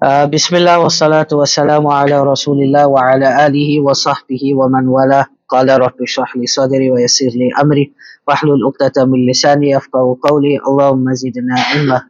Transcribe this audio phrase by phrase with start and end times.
[0.00, 4.86] Uh, Bismillah wa salatu wa salamu ala rasulillah wa ala alihi wa sahbihi wa man
[4.86, 7.90] wala qala rabbi shrah li sadri wa yassir li amri
[8.22, 12.06] wahlul uqdata min lisani yafqahu qawli Allahumma zidna ilma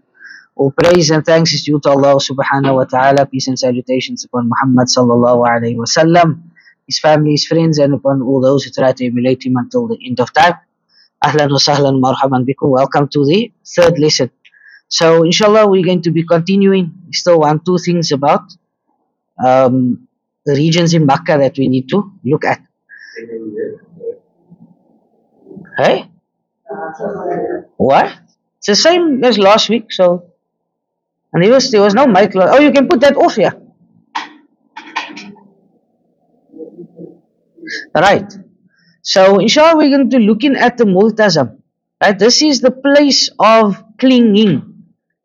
[0.60, 3.24] All praise and thanks is due to Allah subhanahu wa ta'ala.
[3.24, 6.52] Peace and salutations upon Muhammad sallallahu alayhi wa sallam
[6.84, 9.96] his family, his friends and upon all those who try to emulate him until the
[10.04, 10.60] end of time.
[11.24, 12.76] Ahlan wa sahlan marhaban bikum.
[12.76, 14.28] Welcome to the third lesson
[14.90, 16.92] so inshallah we're going to be continuing.
[17.12, 18.42] Still want two things about
[19.44, 20.08] um,
[20.44, 22.60] the regions in Makkah that we need to look at.
[25.78, 26.10] Hey?
[27.76, 28.06] What?
[28.58, 30.32] It's the same as last week, so
[31.32, 33.54] and there was there was no mic oh you can put that off here.
[37.94, 38.30] Right.
[39.02, 41.60] So inshallah we're going to be looking at the multazam.
[42.02, 44.69] Right, this is the place of clinging.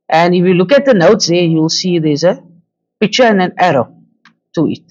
[0.09, 2.43] And if you look at the notes there, you'll see there's a
[2.99, 3.95] picture and an arrow
[4.53, 4.83] to it.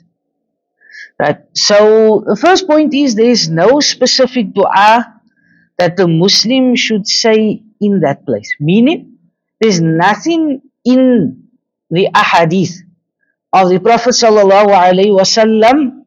[1.18, 1.38] Right.
[1.54, 5.20] So the first point is there's no specific dua
[5.78, 8.54] that the Muslim should say in that place.
[8.58, 9.18] Meaning,
[9.60, 11.48] there's nothing in
[11.90, 12.74] the ahadith
[13.52, 16.04] of the Prophet wasallam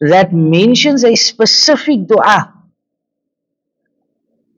[0.00, 2.54] that mentions a specific dua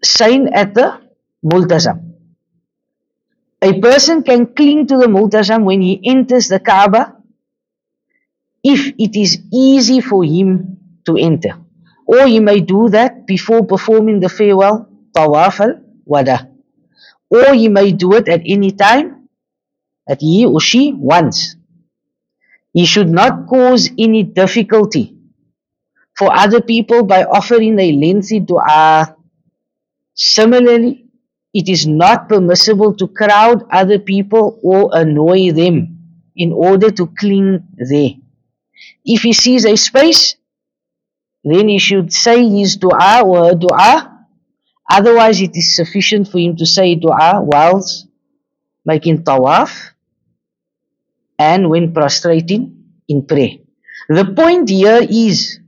[0.03, 1.01] saying at the
[1.45, 2.14] multazam.
[3.65, 7.17] A person can cling to the multazam when he enters the Kaaba
[8.63, 10.77] if it is easy for him
[11.07, 11.57] to enter.
[12.05, 16.51] Or he may do that before performing the farewell tawaf al wada.
[17.31, 19.31] Or he may do it at any time
[20.07, 21.57] that he or she wants.
[22.75, 25.17] He should not cause any difficulty
[26.13, 29.17] for other people by offering a lengthy dua.
[30.13, 31.04] Similarly,
[31.55, 35.97] it is not permissible to crowd other people or annoy them
[36.35, 38.11] in order to cling there.
[39.05, 40.35] If he sees a space,
[41.45, 44.27] then he should say his dua or dua.
[44.91, 48.09] Otherwise, it is sufficient for him to say dua whilst
[48.85, 49.95] making tawaf
[51.39, 53.63] and when prostrating in prayer.
[54.09, 55.61] The point here is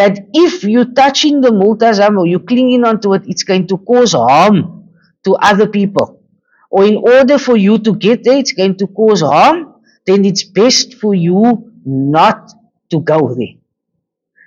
[0.00, 4.12] that if you're touching the multazam or you're clinging onto it, it's going to cause
[4.12, 4.88] harm
[5.24, 6.22] to other people.
[6.70, 9.74] Or in order for you to get there, it's going to cause harm,
[10.06, 12.50] then it's best for you not
[12.88, 13.60] to go there.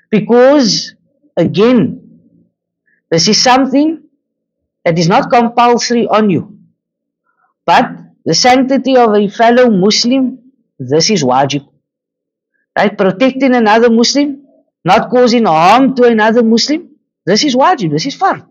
[0.09, 0.95] Because,
[1.37, 2.01] again,
[3.11, 4.01] this is something
[4.83, 6.57] that is not compulsory on you.
[7.63, 7.91] But
[8.25, 10.39] the sanctity of a fellow Muslim,
[10.79, 11.67] this is wajib.
[12.75, 12.97] Right?
[12.97, 14.42] Protecting another Muslim,
[14.83, 16.89] not causing harm to another Muslim,
[17.25, 18.45] this is wajib, this is fard.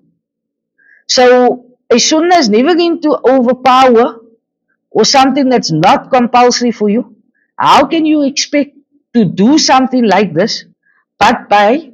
[1.07, 4.21] So, a sunnah is never going to overpower
[4.91, 7.17] or something that's not compulsory for you.
[7.59, 8.77] How can you expect
[9.15, 10.65] to do something like this
[11.19, 11.93] but by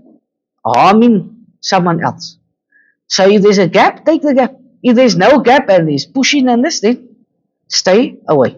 [0.64, 2.38] harming someone else?
[3.08, 4.54] So if there's a gap, take the gap.
[4.82, 7.16] If there's no gap and there's pushing and this, then
[7.66, 8.56] stay away.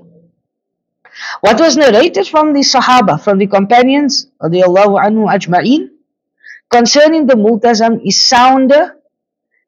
[1.41, 5.91] What was narrated from the Sahaba, from the companions, radiallahu anhu ajma'in,
[6.71, 8.97] concerning the multazam is sounder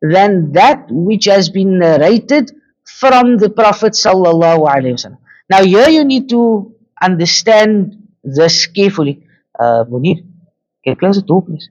[0.01, 2.53] than that which has been narrated
[2.85, 5.19] from the Prophet sallallahu alaihi wasallam.
[5.51, 9.27] Now here you need to understand this carefully.
[9.59, 10.25] Uh, Munir,
[10.85, 11.69] get closer to please.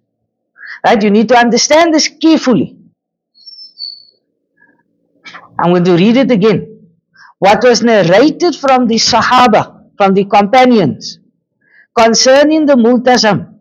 [0.85, 2.77] Right, you need to understand this carefully.
[5.59, 6.70] I'm going to read it again.
[7.41, 11.17] What was narrated from the Sahaba, from the companions,
[11.97, 13.57] concerning the multazam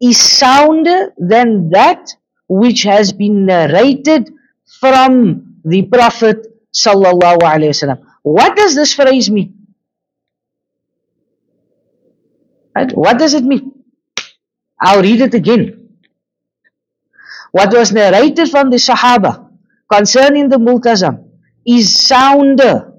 [0.00, 2.08] is sounder than that
[2.48, 4.32] which has been narrated
[4.80, 6.38] from the Prophet
[6.72, 8.00] sallallahu alaihi wasallam.
[8.22, 9.58] What does this phrase mean?
[12.94, 13.72] What does it mean?
[14.80, 15.98] I'll read it again.
[17.50, 19.50] What was narrated from the Sahaba
[19.92, 21.28] concerning the multazam
[21.66, 22.91] is sounder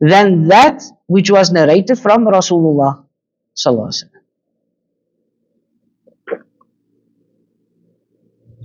[0.00, 3.04] than that which was narrated from Rasulullah
[3.56, 4.22] sallallahu alaihi wasallam.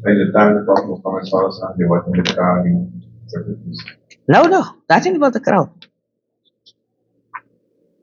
[0.03, 2.91] By the time the Prophet Muhammad sallallahu alaihi wasallam, they were in the car, you
[3.27, 3.81] sacrifice.
[4.27, 5.71] No, no, nothing about the crowd.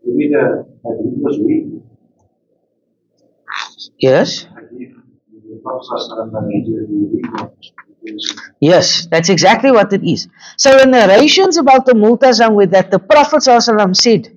[0.05, 1.67] Maybe the hadith was weak.
[3.99, 4.47] Yes,
[8.61, 10.29] Yes, that's exactly what it is.
[10.57, 14.37] So the narrations about the multazam with that the Prophet said,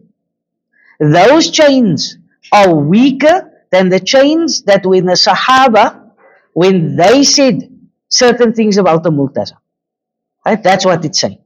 [1.00, 2.18] those chains
[2.52, 6.12] are weaker than the chains that when the Sahaba,
[6.54, 7.70] when they said
[8.10, 9.58] certain things about the multazam.
[10.46, 10.62] Right?
[10.62, 11.40] That's what it's saying.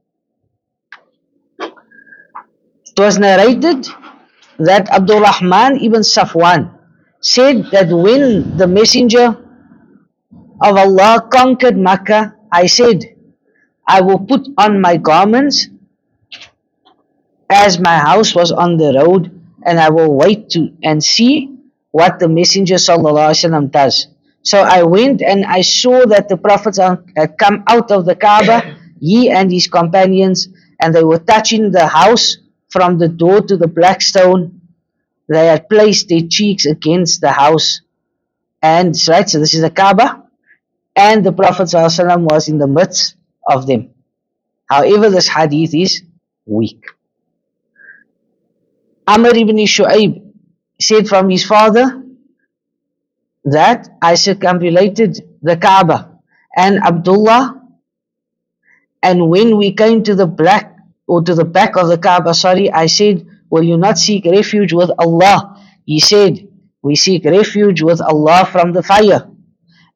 [1.60, 3.86] It was narrated
[4.58, 6.76] that Abdul Rahman ibn Safwan
[7.20, 9.36] said that when the messenger
[10.60, 13.14] of Allah conquered Makkah, I said,
[13.86, 15.68] I will put on my garments
[17.48, 21.56] as my house was on the road and I will wait to and see
[21.90, 24.08] what the messenger wasallam does.
[24.42, 28.76] So I went and I saw that the Prophet had come out of the Kaaba,
[29.00, 30.48] he and his companions,
[30.80, 32.36] and they were touching the house
[32.70, 34.60] from the door to the black stone.
[35.28, 37.80] They had placed their cheeks against the house.
[38.62, 40.27] And right, so this is the Kaaba,
[40.98, 43.14] and the Prophet ﷺ was in the midst
[43.48, 43.90] of them.
[44.68, 46.02] However, this hadith is
[46.44, 46.82] weak.
[49.06, 50.32] Amr ibn Shu'aib
[50.80, 52.02] said from his father
[53.44, 56.18] that I circumambulated the Kaaba
[56.56, 57.62] and Abdullah
[59.02, 62.70] and when we came to the black or to the back of the Kaaba, sorry,
[62.70, 65.64] I said, Will you not seek refuge with Allah?
[65.86, 66.46] He said,
[66.82, 69.30] We seek refuge with Allah from the fire.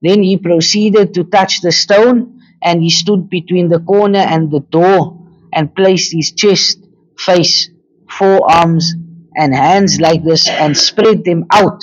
[0.02, 4.60] Then he proceeded to touch the stone and he stood between the corner and the
[4.60, 6.78] door and placed his chest,
[7.16, 7.70] face,
[8.10, 8.94] forearms,
[9.34, 11.80] and hands like this and spread them out.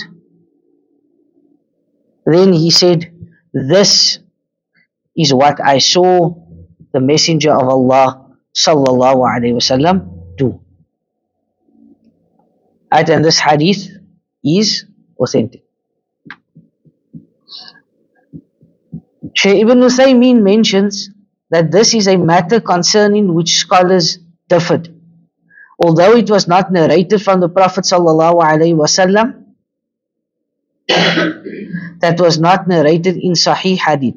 [2.26, 3.12] Then he said,
[3.54, 4.20] This
[5.16, 6.36] is what I saw
[6.92, 10.60] the Messenger of Allah sallallahu alaihi wasallam do.
[12.92, 13.90] And this hadith
[14.44, 14.86] is
[15.20, 15.69] authentic.
[19.36, 21.10] Shaykh Ibn Uthaymeen mentions
[21.50, 24.90] that this is a matter concerning which scholars differed.
[25.82, 29.46] Although it was not narrated from the Prophet wasallam,
[32.00, 34.16] that was not narrated in Sahih Hadith.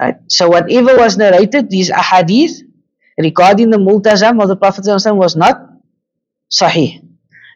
[0.00, 0.16] Right?
[0.28, 2.60] So whatever was narrated, these ahadith
[3.18, 5.70] regarding the multazam of the Prophet ﷺ was not
[6.52, 7.02] sahih.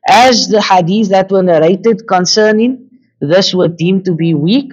[0.08, 2.90] As the hadith that were narrated concerning
[3.20, 4.72] this were deemed to be weak,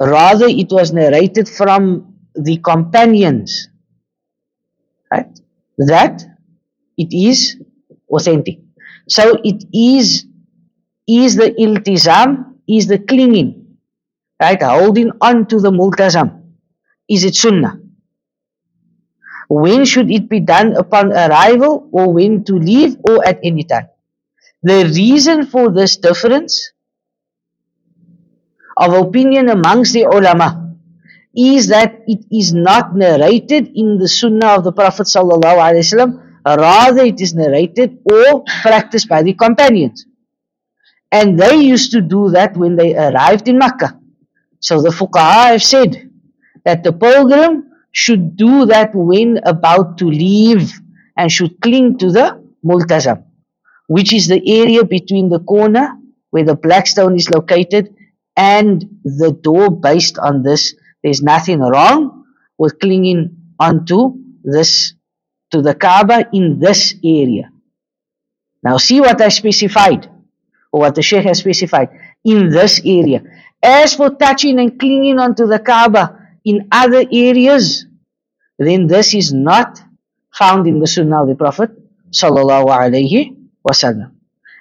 [0.00, 3.68] rather it was narrated from the companions.
[5.10, 5.38] Right?
[5.78, 6.22] That
[6.96, 7.56] it is
[8.10, 8.60] authentic.
[9.08, 10.26] So it is
[11.08, 13.78] is the iltizam, is the clinging,
[14.42, 14.60] right?
[14.60, 16.42] Holding on to the multazam.
[17.08, 17.78] Is it sunnah?
[19.48, 23.88] When should it be done upon arrival or when to leave or at any time?
[24.64, 26.72] The reason for this difference
[28.76, 30.66] of opinion amongst the ulama
[31.36, 37.20] is that it is not narrated in the sunnah of the Prophet sallallahu rather it
[37.20, 40.06] is narrated or practiced by the companions.
[41.12, 44.00] And they used to do that when they arrived in Makkah.
[44.60, 46.10] So the fuqaha have said
[46.64, 50.72] that the pilgrim should do that when about to leave
[51.16, 53.24] and should cling to the multazam
[53.86, 55.96] which is the area between the corner
[56.30, 57.94] where the black stone is located
[58.36, 62.24] and the door based on this there's nothing wrong
[62.58, 64.94] with clinging onto this
[65.50, 67.50] to the Kaaba in this area.
[68.62, 70.10] Now see what I specified,
[70.72, 71.90] or what the Sheikh has specified,
[72.24, 73.22] in this area.
[73.62, 77.86] As for touching and clinging onto the Kaaba in other areas,
[78.58, 79.80] then this is not
[80.32, 81.70] found in the Sunnah of the Prophet
[82.10, 84.12] sallallahu alaihi wasallam.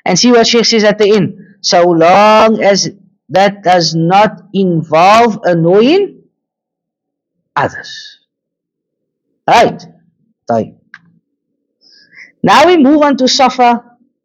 [0.05, 1.57] And see what Sheikh says at the end.
[1.61, 2.89] So long as
[3.28, 6.24] that does not involve annoying
[7.56, 8.18] others.
[9.46, 9.80] Right?
[10.50, 10.76] طيب.
[12.42, 13.84] Now we move on to Safa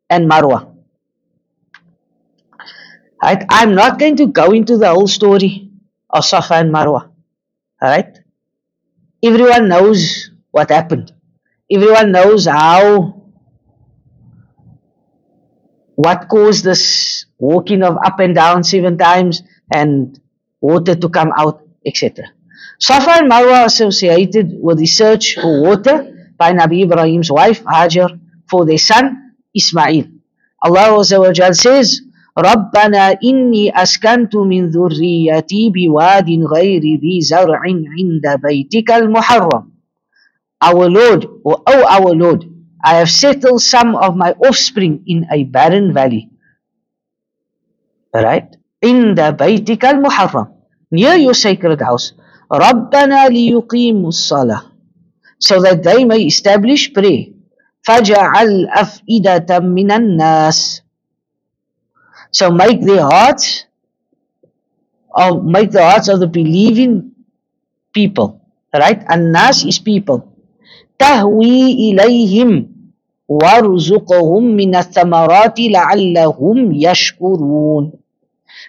[0.09, 0.73] and Marwa.
[3.21, 3.43] Right?
[3.49, 5.71] I'm not going to go into the whole story
[6.09, 7.11] of Safa and Marwa.
[7.81, 8.19] Alright?
[9.23, 11.11] Everyone knows what happened.
[11.71, 13.18] Everyone knows how
[15.99, 19.43] what caused this walking of up and down seven times
[19.73, 20.19] and
[20.61, 22.25] water to come out, etc.
[22.79, 28.19] Safa and Marwa associated with the search for water by Nabi Ibrahim's wife Hajar
[28.49, 30.05] for their son Ismail.
[30.61, 32.01] Allah Azza wa Jal says,
[32.37, 39.71] ربنا إني أسكنت من ذريتي بواد غير ذي زرع عند بيتك المحرم.
[40.61, 42.43] Our Lord, or oh our Lord,
[42.83, 46.29] I have settled some of my offspring in a barren valley.
[48.13, 48.55] Right?
[48.83, 50.47] عند بيتك المحرم.
[50.91, 52.13] Near your sacred house.
[52.51, 54.61] ربنا ليقيموا الصلاة.
[55.39, 57.35] So that they may establish prayer.
[57.85, 60.81] فَجَعَلْ أَفْئِدَةً مِنَ النَّاسِ
[62.31, 63.65] So make their hearts,
[65.13, 67.11] or make the hearts of the believing
[67.93, 68.41] people,
[68.73, 69.01] right?
[69.07, 70.28] An-nas is people.
[71.00, 72.50] تَهْوِي إِلَيْهِمْ
[73.28, 77.84] وَارْزُقْهُمْ مِنَ الثَّمَرَاتِ لَعَلَّهُمْ يَشْكُرُونَ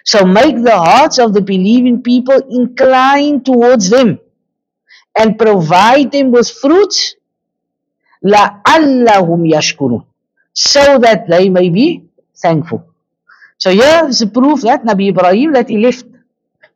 [0.04, 4.18] So make the hearts of the believing people incline towards them
[5.18, 7.16] and provide them with fruits
[8.24, 10.04] لَعَلَّهُمْ يَشْكُرُونَ
[10.54, 12.04] so that they may be
[12.36, 12.84] thankful.
[13.58, 16.04] So here is a proof that Nabi Ibrahim that he left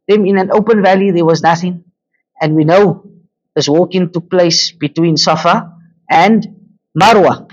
[0.08, 1.84] them in an open valley, there was nothing.
[2.40, 3.04] And we know
[3.56, 5.72] this walking took place between Safa
[6.10, 6.44] and
[6.92, 7.48] Marwa.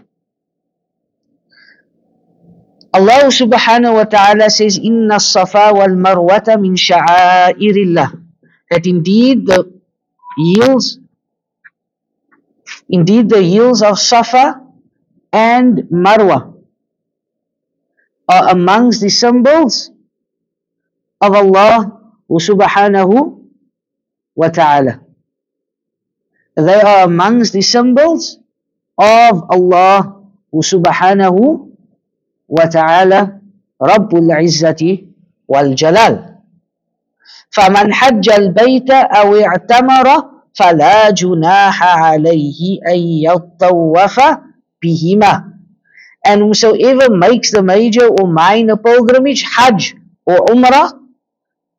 [2.94, 8.22] Allah subhanahu wa ta'ala says, Inna safa wal marwata min sha'airillah.
[8.70, 9.66] That indeed the
[10.38, 11.00] hills,
[12.88, 14.62] indeed the hills of Safa
[15.34, 16.54] and Marwa
[18.30, 19.90] are amongst the symbols
[21.20, 21.98] of Allah
[22.30, 23.42] subhanahu
[24.36, 25.02] wa ta'ala
[26.57, 28.39] They are amongst the symbols
[28.99, 30.23] of Allah
[30.53, 31.71] subhanahu
[32.49, 33.41] wa ta'ala
[33.81, 35.07] Rabbul Izzati
[35.47, 36.25] wal Jalal.
[37.51, 40.07] فمن حج البيت أو اعتمر
[40.55, 44.17] فلا جناح عليه أن يطوف
[44.83, 45.49] بهما
[46.25, 49.95] and whosoever makes the major or minor pilgrimage, Hajj
[50.27, 50.93] or Umrah,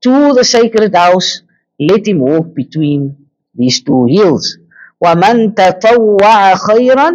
[0.02, 1.42] to the sacred house,
[1.80, 4.58] let him walk between these two hills.
[5.02, 7.10] وَمَنْ تَطَوَّعَ خَيْرًا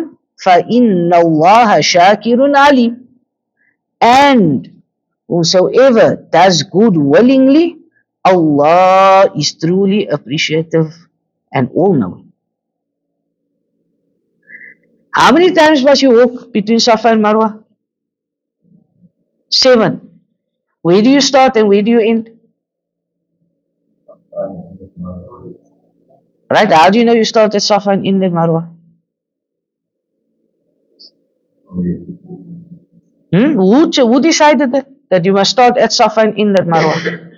[0.45, 2.93] فَإِنَّ اللَّهَ شَاكِرٌ عَلِيمٌ
[4.00, 4.83] And
[5.28, 7.76] whosoever does good willingly,
[8.25, 10.93] Allah is truly appreciative
[11.52, 12.33] and all-knowing.
[15.14, 17.62] How many times must you walk between Safa and Marwa?
[19.49, 20.21] Seven.
[20.83, 22.31] Where do you start and where do you end?
[26.50, 26.72] Right?
[26.72, 28.75] How do you know you started Safa end at Marwa?
[33.32, 33.53] Hmm?
[33.53, 34.88] Who, who decided that?
[35.10, 37.29] That you must start at Safa and end at Marwa?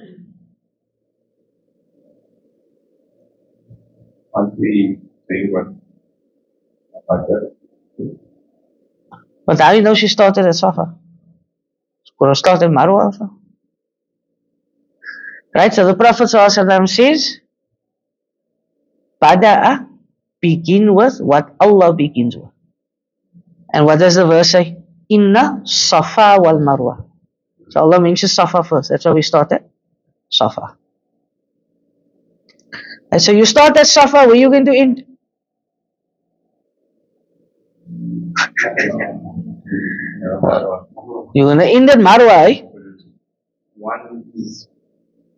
[9.45, 10.95] But how do you know she started at Safa?
[12.17, 13.31] Could have started Marwa also.
[15.55, 15.73] Right?
[15.73, 17.40] So the Prophet says,
[19.21, 19.87] Bada'a,
[20.41, 22.49] begin with what Allah begins with.
[23.73, 24.77] And what does the verse say?
[25.09, 27.05] Inna Safa wal Marwa.
[27.69, 28.89] So Allah mentions Safa first.
[28.89, 29.63] That's why we started
[30.29, 30.77] Safa.
[33.11, 35.03] And so you start at Safa, where are you going to end?
[41.33, 42.63] You're going to end at Marwa, eh?
[43.75, 44.67] One is,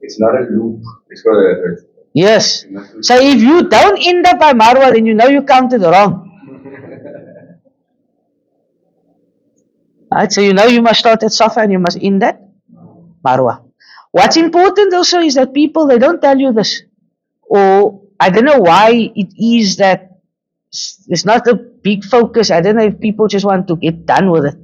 [0.01, 0.81] it's not a loop.
[1.09, 1.77] It's got a,
[2.13, 2.65] Yes.
[3.01, 6.29] So if you don't end up by Marwa, then you know you counted wrong.
[10.11, 10.31] Right?
[10.31, 12.39] So you know you must start at Safa and you must end at
[13.25, 13.65] Marwa.
[14.11, 16.83] What's important also is that people they don't tell you this.
[17.41, 20.21] Or I don't know why it is that
[20.69, 22.51] it's not a big focus.
[22.51, 24.57] I don't know if people just want to get done with it.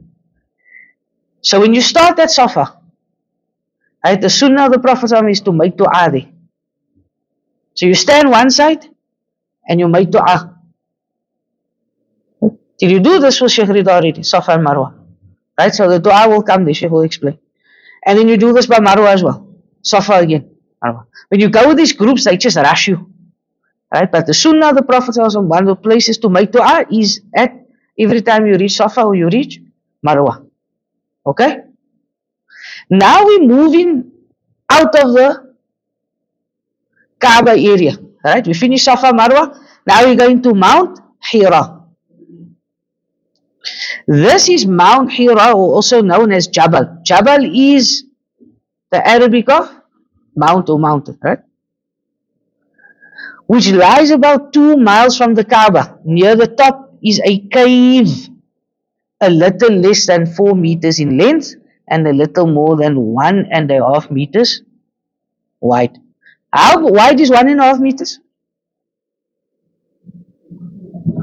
[1.42, 2.80] So when you start at Safa,
[4.06, 6.28] right, the sunnah of the Prophet is to make dua there.
[7.80, 8.86] So you stand one side
[9.66, 10.54] and you make dua.
[12.78, 14.22] Did you do this with Sheikh Rida already?
[14.22, 14.96] Safa and Marwa.
[15.58, 15.74] Right?
[15.74, 17.40] So the dua will come there, Sheikh will explain.
[18.06, 19.48] And then you do this by Marwa as well.
[19.82, 20.52] Safa again.
[20.84, 21.06] Marwa.
[21.30, 23.14] When you go with these groups, they just rush you.
[23.94, 24.12] Right?
[24.12, 27.66] But the Sunnah the Prophet, one of the places to make dua is at
[27.98, 29.62] every time you reach Safa or you reach
[30.06, 30.46] Marwa.
[31.26, 31.62] Okay?
[32.90, 34.12] Now we're moving
[34.70, 35.49] out of the
[37.20, 37.98] Kaaba area.
[38.24, 38.46] Right?
[38.46, 39.58] We finish Safa Marwa.
[39.86, 41.80] Now we're going to Mount Hira.
[44.08, 47.00] This is Mount Hira, also known as Jabal.
[47.04, 48.06] Jabal is
[48.92, 49.70] the Arabic of
[50.36, 51.40] mount or mountain, right?
[53.48, 56.00] Which lies about two miles from the Kaaba.
[56.06, 58.30] Near the top is a cave,
[59.22, 61.56] a little less than four meters in length
[61.88, 64.62] and a little more than one and a half meters
[65.60, 65.98] wide.
[66.52, 68.20] How wide is one and a half meters?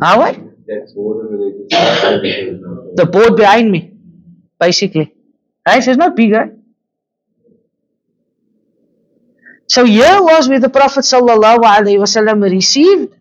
[0.03, 0.47] How wide?
[0.67, 2.03] that's whatever they just
[2.97, 3.93] The board behind me,
[4.59, 5.15] basically.
[5.67, 5.83] Right?
[5.83, 6.39] So it's not bigger.
[6.39, 6.53] right?
[9.69, 13.15] So here was where the Prophet ﷺ received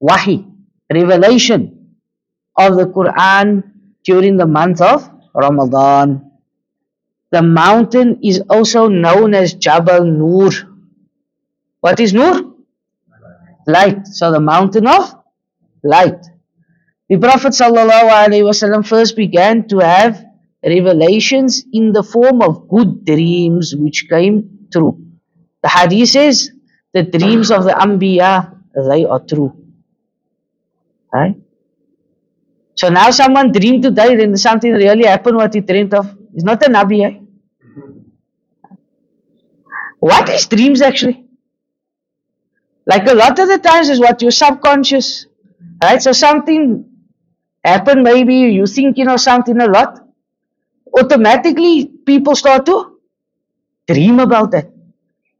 [0.00, 0.46] wahi,
[0.92, 1.96] revelation
[2.56, 3.62] of the Quran
[4.04, 6.30] during the month of Ramadan.
[7.30, 10.50] The mountain is also known as Jabal Nur.
[11.82, 12.54] What is Nur?
[13.66, 14.06] Light.
[14.06, 15.14] So the mountain of
[15.82, 16.24] light.
[17.08, 20.24] The Prophet ﷺ first began to have
[20.64, 24.96] revelations in the form of good dreams which came true.
[25.62, 26.52] The hadith says
[26.94, 28.58] the dreams of the Anbiya,
[28.88, 29.52] they are true.
[31.12, 31.34] Right?
[32.76, 36.16] So now someone dreamed today, then something really happened what he dreamed of.
[36.32, 37.04] It's not a Nabi.
[37.04, 37.18] Eh?
[39.98, 41.21] What is dreams actually?
[42.86, 45.26] Like a lot of the times is what your subconscious,
[45.82, 46.02] right?
[46.02, 46.84] So something
[47.64, 50.00] happened, maybe you thinking of something a lot.
[50.98, 52.98] Automatically, people start to
[53.88, 54.70] dream about that.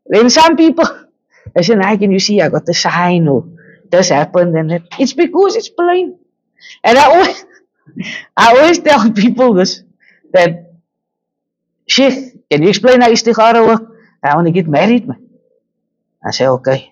[0.06, 0.86] Then some people,
[1.54, 2.40] they say, "Hey, can you see?
[2.42, 3.46] I got the sign, or
[3.90, 6.18] this happened, and that." It's because it's plain.
[6.84, 7.46] And I always,
[8.36, 9.82] I always tell people this
[10.32, 10.72] that,
[11.86, 13.82] Sheikh, can you explain how istikhara work?
[14.22, 15.28] I want to get married, man.
[16.24, 16.90] I say, okay.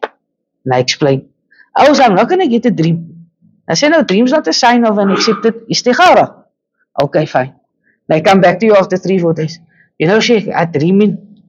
[0.64, 1.28] And I explain.
[1.76, 3.28] Oh, so I'm not going to get a dream.
[3.68, 6.44] I said, no, dream's not a sign of an accepted istikhara.
[7.02, 7.54] Okay, fine.
[8.08, 9.58] And I come back to you after three, four days.
[9.98, 11.42] You know, Sheikh, I dreaming,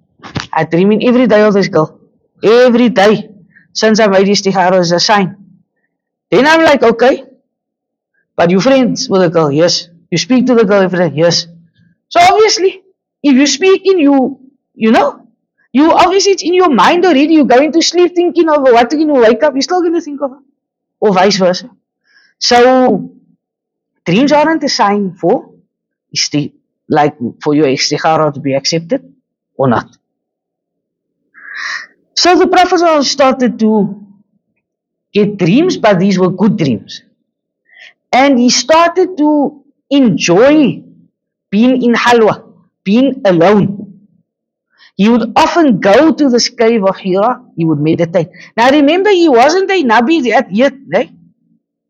[0.54, 2.00] I dreaming every day of this girl.
[2.44, 3.30] Every day.
[3.74, 5.38] Since I made istikhara is a sign.
[6.32, 7.26] Then I'm like, okay.
[8.36, 9.88] But you friends with the girl, yes.
[10.10, 11.48] You speak to the girl every day, yes.
[12.10, 12.84] So obviously,
[13.24, 14.40] if you speak in you,
[14.74, 15.28] you know,
[15.74, 17.36] you obviously it's in your mind already.
[17.36, 20.02] You're going to sleep thinking of what you know, wake up, you're still going to
[20.02, 20.40] think of it.
[21.00, 21.70] Or vice versa.
[22.40, 23.12] So
[24.06, 25.52] dreams aren't a sign for
[26.90, 29.14] like for your istikhara to be accepted
[29.56, 29.98] or not.
[32.16, 34.06] So the Prophet started to
[35.14, 37.02] get dreams, but these were good dreams.
[38.12, 40.84] And he started to enjoy
[41.50, 42.44] being in halwa,
[42.84, 43.81] being alone.
[45.02, 48.28] He would often go to this cave of Hira, he would meditate.
[48.56, 51.10] Now remember, he wasn't a Nabi yet, right?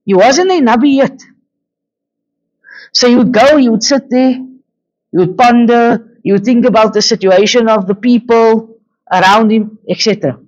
[0.06, 1.20] He wasn't a Nabi yet.
[2.94, 4.36] So he would go, he would sit there,
[5.12, 8.80] he would ponder, he would think about the situation of the people
[9.12, 10.40] around him, etc.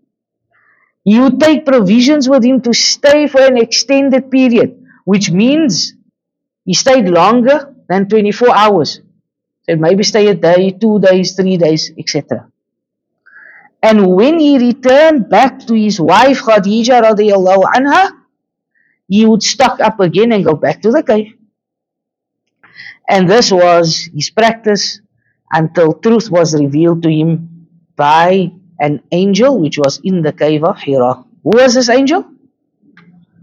[1.04, 5.96] He would take provisions with him to stay for an extended period, which means
[6.64, 9.02] he stayed longer than 24 hours.
[9.64, 12.48] So maybe stay a day, two days, three days, etc.
[13.84, 18.12] And when he returned back to his wife Khadija radiallahu anha,
[19.10, 21.34] he would stock up again and go back to the cave.
[23.10, 25.02] And this was his practice
[25.52, 27.68] until truth was revealed to him
[27.98, 31.16] by an angel which was in the cave of Hira.
[31.44, 32.24] Who was this angel?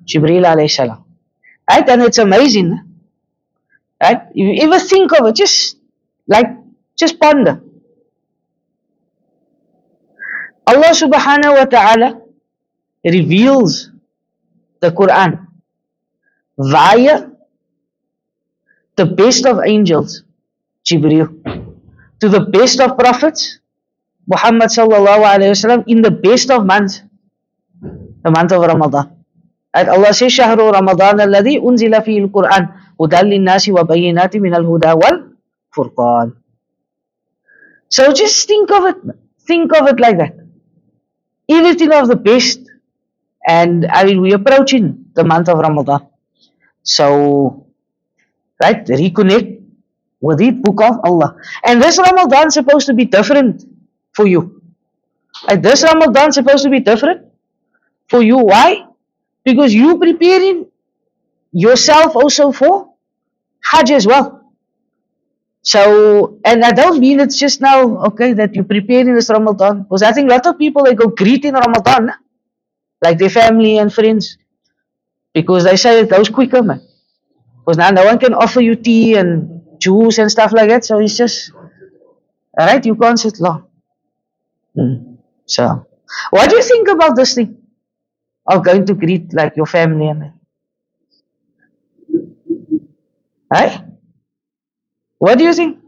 [0.07, 1.05] Jibreel alayhi salam.
[1.68, 1.87] Right?
[1.87, 2.81] And it's amazing.
[4.03, 4.22] Right?
[4.35, 5.76] If you ever think of it, just
[6.26, 6.48] like,
[6.96, 7.62] just ponder.
[10.69, 12.10] Allah subhanahu wa ta'ala
[13.06, 13.91] reveals
[14.82, 15.45] the Quran
[16.58, 17.30] via
[18.95, 20.24] the best of angels,
[20.86, 21.30] Jibreel,
[22.19, 23.60] to the best of prophets,
[24.26, 27.04] Muhammad sallallahu alayhi wasallam, in the best of months,
[28.24, 29.12] the month of Ramadan.
[29.76, 32.63] And Allah says, شهر رمضان الذي أنزل فيه القرآن
[33.02, 36.32] هدى للناس وبينات من الهدى والفرقان.
[37.89, 38.98] So just think of it,
[39.45, 40.38] think of it like that.
[41.51, 42.61] Everything of the best,
[43.47, 46.07] and I mean, eh, we're approaching the month of Ramadan.
[46.83, 47.67] So,
[48.63, 49.63] right, reconnect
[50.21, 51.37] with the book of Allah.
[51.65, 53.65] And this Ramadan is supposed to be different
[54.15, 54.63] for you.
[55.49, 57.27] And this Ramadan is supposed to be different
[58.09, 58.39] for you.
[58.39, 58.87] Why?
[59.45, 60.67] Because you preparing
[61.53, 62.95] yourself also for
[63.65, 64.39] Hajj as well.
[65.62, 69.83] So, and I don't mean it's just now, okay, that you're preparing this Ramadan.
[69.83, 72.12] Because I think a lot of people, they go greet in Ramadan,
[73.05, 74.38] like their family and friends.
[75.35, 76.83] Because they say it goes quicker, man.
[77.61, 80.85] Because now no one can offer you tea and juice and stuff like that.
[80.85, 81.53] So it's just,
[82.59, 83.66] alright, you can't sit long.
[84.75, 85.14] Hmm.
[85.46, 85.87] So,
[86.31, 87.57] what do you think about this thing?
[88.46, 90.33] Of going to greet like your family and?
[93.51, 93.89] Right?
[95.20, 95.78] What do you think?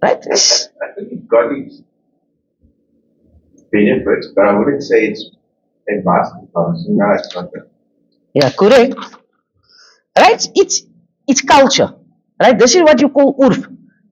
[0.00, 0.18] Right?
[0.18, 1.82] I think it's got its
[3.72, 5.30] benefits, but I wouldn't say it's
[5.88, 6.84] a masterclass.
[6.88, 7.50] No, it's not
[8.34, 8.94] yeah, correct.
[10.18, 10.46] Right?
[10.54, 10.82] It's
[11.26, 11.94] it's culture.
[12.40, 12.58] Right?
[12.58, 13.66] This is what you call urf.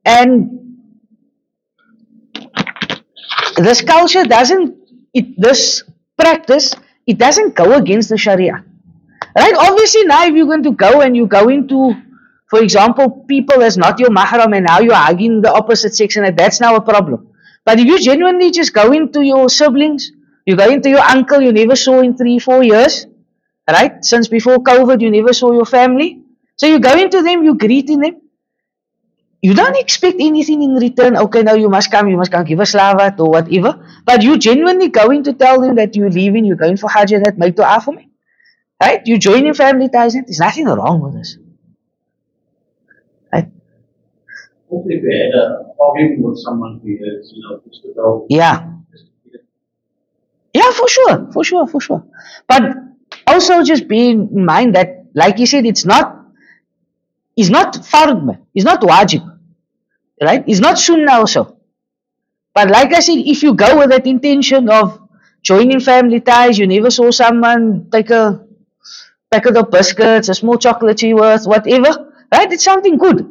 [0.05, 0.61] And
[3.57, 4.77] this culture doesn't
[5.15, 5.85] it this
[6.19, 6.75] practice
[7.07, 8.65] it doesn't go against the Sharia.
[9.37, 9.55] Right?
[9.57, 11.95] Obviously now if you're going to go and you're going to
[12.51, 16.37] for example, people as not your mahram and now you're hugging the opposite sex and
[16.37, 17.29] that's now a problem.
[17.65, 20.11] But if you genuinely just go into your siblings,
[20.45, 23.07] you go into your uncle you never saw in three, four years,
[23.71, 24.05] right?
[24.05, 26.25] Since before COVID, you never saw your family.
[26.57, 28.21] So you go into them, you greeting them.
[29.41, 31.17] You don't expect anything in return.
[31.17, 33.79] Okay, now you must come, you must come give a slavat or whatever.
[34.05, 37.25] But you genuinely going to tell them that you're leaving, you're going for Hajj and
[37.25, 38.10] that make dua for me.
[38.81, 39.01] Right?
[39.07, 40.19] You join in family ties, eh?
[40.19, 41.37] and there's nothing wrong with this.
[43.33, 43.49] Right?
[44.71, 48.27] If you had a argument with someone who is, you know, just to.
[48.29, 48.73] Yeah.
[48.93, 49.47] just to get it
[50.55, 52.05] Yeah, for sure, for sure, for sure.
[52.49, 52.63] But
[53.27, 56.27] also just be in mind that, like you said, it's not,
[57.37, 58.47] it's not fardman.
[58.55, 59.23] It's not wajib.
[60.23, 60.45] Right?
[60.47, 61.57] It's not sunnah also.
[62.55, 65.01] But like I said, if you go with that intention of
[65.43, 68.45] joining family ties, you never saw someone take a
[69.31, 72.53] packet of biscuits, a small chocolate you worth, whatever, right?
[72.53, 73.29] It's something good.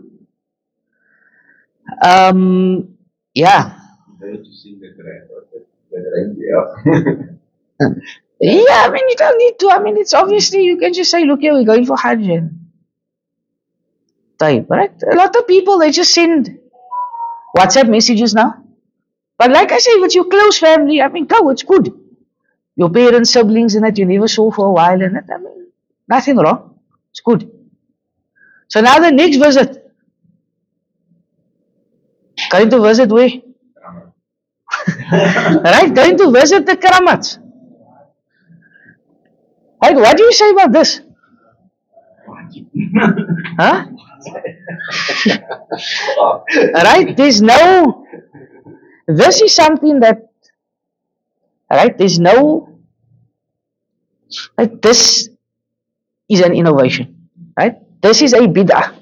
[2.03, 2.97] Um,
[3.33, 3.77] yeah.
[4.19, 7.89] Then you sing the grand, the, the yeah.
[8.41, 9.69] Yeah, I mean, you don't need to.
[9.69, 12.49] I mean, it's obviously, you can just say, look here, we're going for Hajj.
[14.37, 14.93] Type, right?
[15.11, 16.59] A lot of people, they just send
[17.57, 18.63] WhatsApp messages now.
[19.37, 21.93] But like I say, with your close family, I mean, go, it's good.
[22.75, 25.58] Your parents, siblings, and that you never saw for a while, and that, I mean,
[26.09, 26.79] nothing wrong.
[27.11, 27.49] It's good.
[28.69, 29.91] So now the next visit.
[32.51, 33.29] Going to visit where?
[35.63, 35.93] right?
[35.93, 37.37] Going to visit the Karamats.
[39.81, 39.95] Right?
[39.95, 41.01] What do you say about this?
[43.59, 43.85] Huh?
[46.83, 47.15] right?
[47.15, 48.05] There's no.
[49.07, 50.29] This is something that.
[51.71, 51.97] Right?
[51.97, 52.79] There's no.
[54.57, 54.81] Right?
[54.81, 55.29] This
[56.29, 57.29] is an innovation.
[57.57, 57.75] Right?
[58.01, 58.95] This is a bid'ah.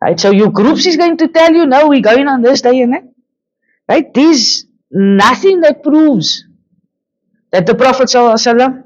[0.00, 0.18] Right?
[0.18, 2.94] So your groups is going to tell you, no, we're going on this day and
[2.94, 3.04] that.
[3.88, 4.12] Right?
[4.12, 6.44] There's nothing that proves
[7.52, 8.84] that the Prophet ﷺ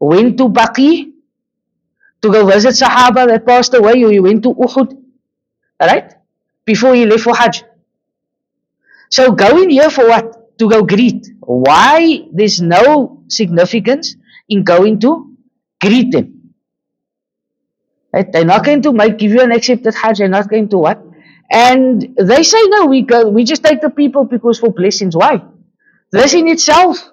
[0.00, 1.12] went to Baqi
[2.22, 4.96] to go visit Sahaba that passed away, or he went to Uhud,
[5.80, 6.14] alright,
[6.64, 7.64] before he left for Hajj.
[9.10, 10.58] So going here for what?
[10.58, 11.28] To go greet.
[11.40, 12.26] Why?
[12.32, 14.16] There's no significance
[14.48, 15.25] in going to
[15.86, 16.52] greet them.
[18.12, 18.30] Right?
[18.30, 20.18] They're not going to make give you an accepted Hajj.
[20.18, 21.02] They're not going to what?
[21.50, 22.86] And they say no.
[22.86, 23.28] We go.
[23.28, 25.16] We just take the people because for blessings.
[25.16, 25.42] Why?
[26.12, 27.10] This in itself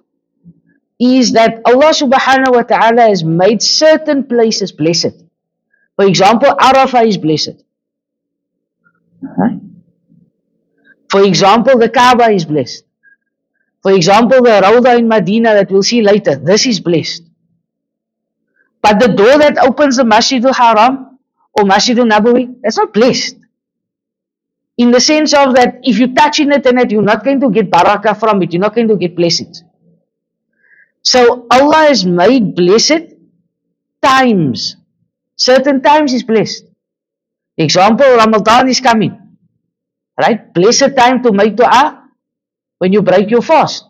[0.99, 5.23] is that Allah subhanahu wa ta'ala has made certain places blessed.
[5.95, 7.63] For example, Arafah is blessed.
[9.21, 9.59] Right?
[11.09, 12.83] For example, the Kaaba is blessed.
[13.81, 17.23] For example, the Rawda in Medina that we'll see later, this is blessed.
[18.83, 21.17] But the door that opens the Masjid al-Haram
[21.53, 23.37] or Masjid al-Nabawi, that's not blessed.
[24.77, 27.39] In the sense of that if you touch in it and that you're not going
[27.39, 29.63] to get barakah from it, you're not going to get blessings.
[31.01, 33.15] So Allah has made blessed
[34.01, 34.75] times.
[35.37, 36.65] Certain times is blessed.
[37.57, 39.37] Example, Ramadan is coming.
[40.19, 40.53] Right?
[40.53, 42.09] Blessed time to make dua
[42.79, 43.85] when you break your fast.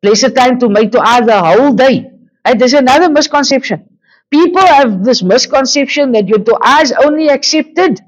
[0.00, 2.10] Blessed time to make dua the whole day.
[2.46, 2.58] Right?
[2.58, 3.89] There's another misconception.
[4.30, 8.00] People have this misconception that your dua is only accepted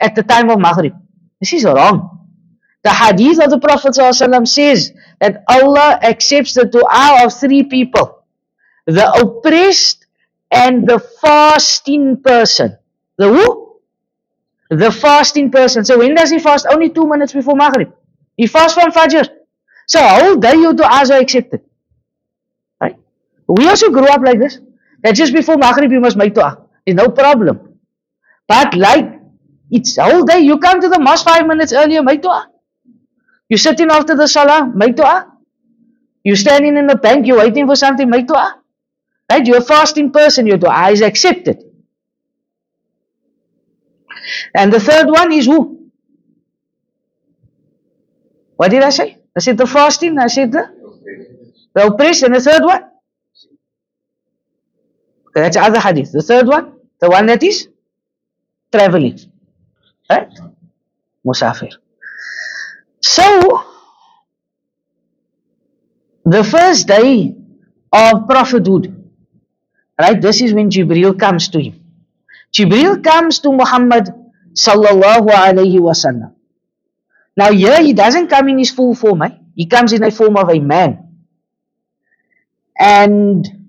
[0.00, 0.94] at the time of Maghrib.
[1.40, 2.26] This is wrong.
[2.84, 8.24] The hadith of the Prophet ﷺ says that Allah accepts the dua of three people
[8.86, 10.06] the oppressed
[10.50, 12.76] and the fasting person.
[13.16, 13.80] The who?
[14.68, 15.84] The fasting person.
[15.84, 16.66] So when does he fast?
[16.70, 17.92] Only two minutes before Maghrib.
[18.36, 19.28] He fasts from Fajr.
[19.86, 21.62] So whole day your du'as are accepted.
[22.80, 22.96] Right?
[23.48, 24.58] We also grew up like this.
[25.04, 26.66] That just before Maghrib you must make dua.
[26.84, 27.78] There's no problem.
[28.48, 29.20] But like
[29.70, 32.50] it's whole day, you come to the mosque five minutes earlier, make dua.
[33.48, 35.30] You sitting after the salah, make dua.
[36.24, 38.62] You standing in the bank, you're waiting for something, make dua.
[39.30, 39.46] Right?
[39.46, 41.62] You're a fasting person, your dua is accepted.
[44.54, 45.90] And the third one is who?
[48.56, 49.18] What did I say?
[49.36, 50.64] I said the fasting, I said the,
[51.74, 52.84] the oppressed, and the third one?
[55.34, 56.12] That's the other hadith.
[56.12, 57.68] The third one, the one that is
[58.72, 59.18] traveling.
[60.08, 60.28] Right?
[61.26, 61.72] Musafir.
[63.00, 63.64] So,
[66.24, 67.34] the first day
[67.92, 69.10] of prophethood,
[70.00, 70.20] right?
[70.20, 71.80] This is when Jibreel comes to him.
[72.52, 74.08] Jibreel comes to Muhammad
[74.54, 76.34] sallallahu alayhi wasallam.
[77.36, 79.30] Now here he doesn't come in his full form, eh?
[79.54, 81.00] he comes in a form of a man.
[82.78, 83.63] And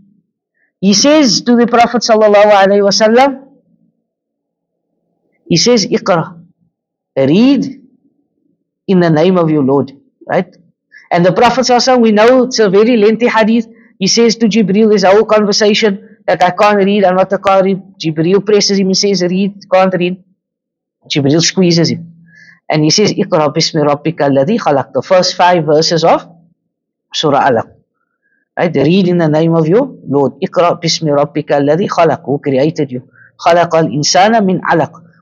[0.85, 3.29] he says to the Prophet sallallahu alayhi wasallam,
[5.47, 6.45] he says, Iqra,
[7.17, 7.81] read
[8.87, 9.93] in the name of your Lord,
[10.27, 10.55] right?
[11.11, 13.67] And the Prophet sallallahu we know it's a very lengthy hadith.
[13.97, 17.73] He says to Jibreel, this whole conversation, that I can't read, I'm not a Qari.
[17.97, 20.23] Jibreel presses him and says, read, can't read.
[21.09, 22.13] Jibril squeezes him.
[22.69, 24.93] And he says, Iqra bismi rabbika khalaq.
[24.93, 26.29] The first five verses of
[27.11, 27.74] Surah Alaq.
[28.57, 28.73] Right?
[28.73, 30.33] Read in the name of your Lord.
[30.41, 32.23] Iqra bismi rabbika alladhi khalaq.
[32.25, 33.07] Who created you?
[33.45, 34.61] Khalaq al insana min.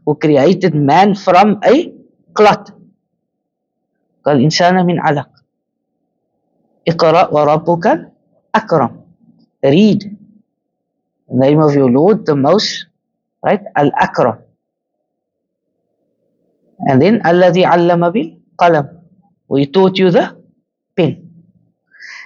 [0.05, 1.93] Who created man from a
[2.33, 2.71] clot.
[4.25, 5.29] Qal insana min alaq.
[6.87, 8.11] Iqra wa rabbuka.
[9.63, 10.17] Read.
[11.29, 12.85] The name of your Lord, the most,
[13.41, 13.61] right?
[13.75, 14.39] Al akram.
[16.79, 18.37] And then Alladhi allama bil.
[19.47, 20.35] We taught you the
[20.95, 21.22] pen.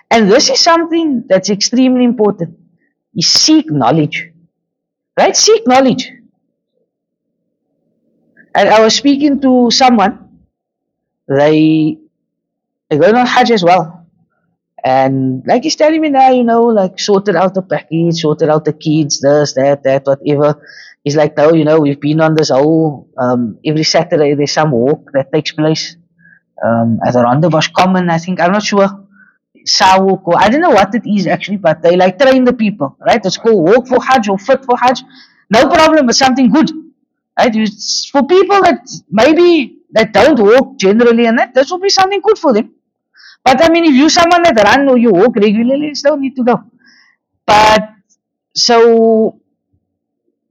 [0.09, 2.57] And this is something that's extremely important.
[3.13, 4.31] You seek knowledge.
[5.17, 5.35] Right?
[5.35, 6.11] Seek knowledge.
[8.55, 10.41] And I was speaking to someone,
[11.27, 11.99] they
[12.89, 14.07] they're going on Hajj as well.
[14.83, 18.63] And like he's telling me now, you know, like sorted out the package, sorted out
[18.65, 20.61] the kids, this, that, that, whatever.
[21.03, 24.71] He's like, no, you know, we've been on this whole, um, every Saturday there's some
[24.71, 25.95] walk that takes place
[26.63, 29.06] um, at the Rondebosch Common, I think, I'm not sure.
[29.67, 32.97] Sawuk, or I don't know what it is actually, but they like train the people,
[33.05, 33.23] right?
[33.23, 35.03] It's called Walk for Hajj or Fit for Hajj.
[35.49, 36.69] No problem, it's something good,
[37.37, 37.55] right?
[37.55, 42.21] It's for people that maybe that don't walk generally and that, this will be something
[42.21, 42.73] good for them.
[43.43, 46.35] But I mean, if you someone that run or you walk regularly, you still need
[46.35, 46.63] to go.
[47.45, 47.89] But
[48.55, 49.39] so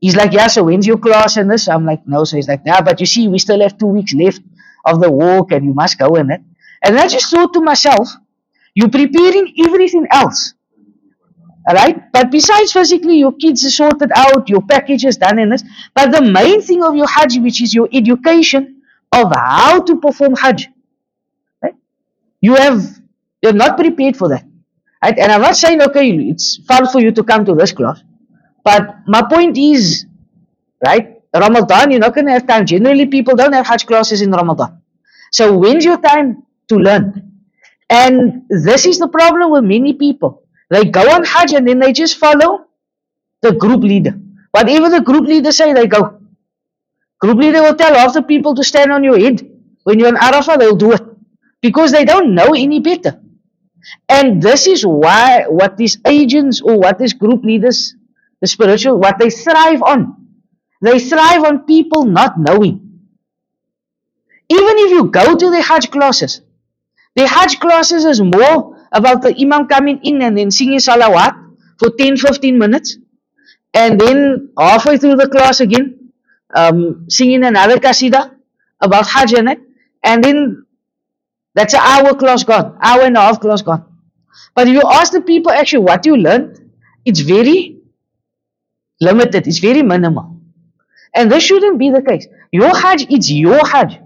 [0.01, 0.47] he's like, yeah.
[0.47, 1.69] So when's your class and this?
[1.69, 2.25] I'm like, no.
[2.25, 2.81] So he's like, yeah.
[2.81, 4.41] But you see, we still have two weeks left
[4.85, 6.41] of the walk, and you must go in it.
[6.83, 8.09] And I just thought to myself,
[8.77, 10.53] you're preparing everything else.
[11.69, 12.13] Alright?
[12.13, 15.65] But besides physically, your kids are sorted out, your package is done in this.
[15.95, 20.37] But the main thing of your Hajj, which is your education of how to perform
[20.37, 20.69] Hajj.
[21.63, 21.75] Right?
[22.41, 22.85] You have
[23.43, 24.45] you're not prepared for that.
[25.03, 25.19] Right?
[25.19, 28.03] And I'm not saying okay, it's fard for you to come to this class.
[28.63, 30.05] But my point is,
[30.85, 32.67] right, Ramadan, you're not gonna have time.
[32.67, 34.83] Generally people don't have Hajj classes in Ramadan.
[35.33, 37.36] So when's your time to learn?
[37.89, 40.43] And this is the problem with many people.
[40.71, 42.67] They go on Hajj and then they just follow
[43.43, 44.19] the group leader.
[44.51, 46.21] Whatever the group leader say, they go.
[47.21, 49.49] Group leader will tell half the people to stand on your head.
[49.85, 51.03] When you're in Arafah, they'll do it.
[51.61, 53.21] Because they don't know any better.
[54.09, 57.95] And this is why what these agents or what these group leaders,
[58.41, 60.27] the spiritual, what they thrive on.
[60.83, 63.01] They thrive on people not knowing.
[64.49, 66.41] Even if you go to the Hajj classes,
[67.17, 71.35] the Hajj classes is more about the Imam coming in and then singing salawat
[71.79, 72.99] for 10 15 minutes.
[73.75, 76.13] And then halfway through the class again,
[76.55, 78.35] um, singing another qasida
[78.81, 79.61] about Hajj in it.
[80.03, 80.67] And then
[81.55, 83.85] that's an hour class gone, hour and a half class gone.
[84.55, 86.71] But if you ask the people actually what you learned,
[87.05, 87.79] it's very
[89.01, 90.39] limited, it's very minimal.
[91.15, 92.27] And this shouldn't be the case.
[92.53, 94.01] Your Hajj, is your Hajj.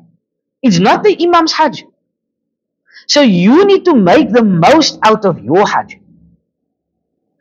[0.62, 1.84] It's not the Imam's Hajj.
[3.10, 5.98] So you need to make the most out of your Hajj.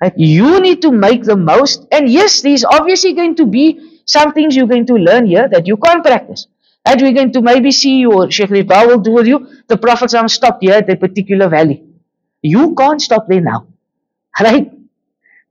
[0.02, 0.14] Right?
[0.18, 1.86] You need to make the most.
[1.92, 5.68] And yes, there's obviously going to be some things you're going to learn here that
[5.68, 6.48] you can't practice.
[6.84, 9.46] And we're going to maybe see or Sheikh Rida will do with you.
[9.68, 11.84] The Prophet stopped here at a particular valley.
[12.42, 13.68] You can't stop there now.
[14.42, 14.72] Right?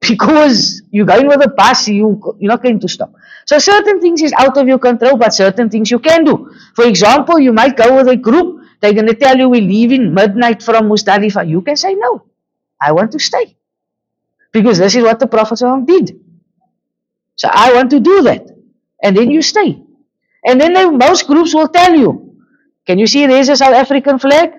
[0.01, 3.13] Because you're going with a bus, you, you're not going to stop.
[3.47, 6.51] So certain things is out of your control, but certain things you can do.
[6.75, 10.15] For example, you might go with a group, they're going to tell you we're leaving
[10.15, 11.49] midnight from Muzdalifah.
[11.49, 12.25] You can say no.
[12.81, 13.57] I want to stay.
[14.53, 16.21] Because this is what the Prophet did.
[17.37, 18.47] So I want to do that.
[19.03, 19.83] And then you stay.
[20.45, 22.37] And then they, most groups will tell you,
[22.87, 24.53] can you see there's a South African flag?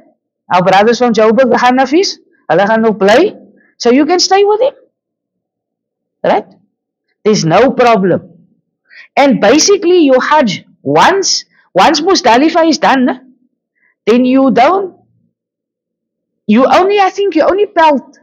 [0.54, 2.18] Our brothers from Joburg, the Hanafis,
[2.50, 3.36] hulle gaan nou play.
[3.78, 4.74] So you can stay with him.
[6.24, 6.46] Right?
[7.24, 8.48] There's no problem.
[9.16, 13.29] And basically your Hajj, once, once Muzdalifah is done,
[14.10, 14.96] then you don't,
[16.48, 18.18] you only, I think you only pelt.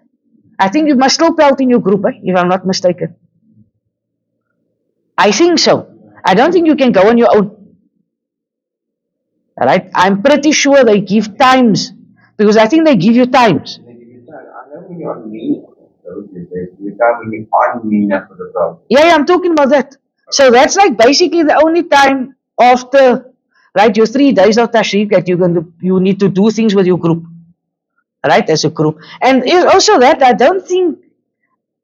[0.59, 3.15] I think you must still pelt in your group, eh, if I'm not mistaken.
[5.19, 5.75] I think so.
[6.25, 7.77] I don't think you can go on your own.
[9.61, 9.91] Alright?
[9.95, 11.93] I'm pretty sure they give times.
[12.37, 13.79] Because I think they give you times.
[13.81, 15.63] I know when you're on Mina,
[16.81, 18.81] you time when you're on Mina for the problem.
[18.91, 19.97] Yeah, yeah, I'm talking about that.
[20.31, 23.33] So that's like basically the only time after,
[23.77, 26.75] right, your three days of Tashriq that you're going to, you need to do things
[26.75, 27.25] with your group.
[28.27, 28.99] Right, as a group.
[29.23, 30.99] And also that, I don't think,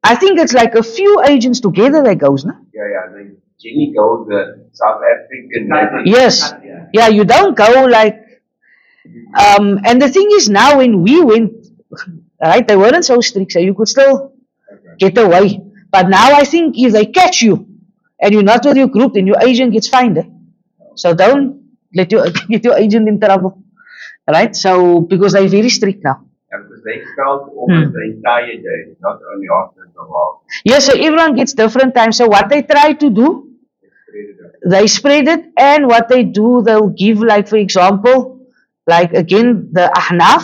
[0.03, 2.53] I think it's like a few agents together that goes, no?
[2.73, 3.15] Yeah, yeah.
[3.15, 6.05] Like Jenny goes, the South African.
[6.05, 6.51] Yes.
[6.91, 8.19] Yeah, you don't go like,
[9.39, 11.53] um, and the thing is now when we went,
[12.41, 14.33] right, they weren't so strict, so you could still
[14.73, 14.95] Okay.
[14.99, 15.61] get away.
[15.91, 17.67] But now I think if they catch you
[18.19, 20.17] and you're not with your group, then your agent gets fined.
[20.17, 20.23] eh?
[20.95, 21.62] So don't
[21.95, 23.63] let your get your agent in trouble.
[24.27, 24.55] Right?
[24.55, 26.25] So because they're very strict now.
[26.51, 27.93] And because they felt almost Hmm.
[27.93, 30.43] the entire day, not only after the while.
[30.63, 32.17] Yes, so everyone gets different times.
[32.17, 33.27] So what they try to do,
[33.81, 38.17] They spread it they spread it, and what they do, they'll give, like for example,
[38.87, 40.43] like again the Ahnaf,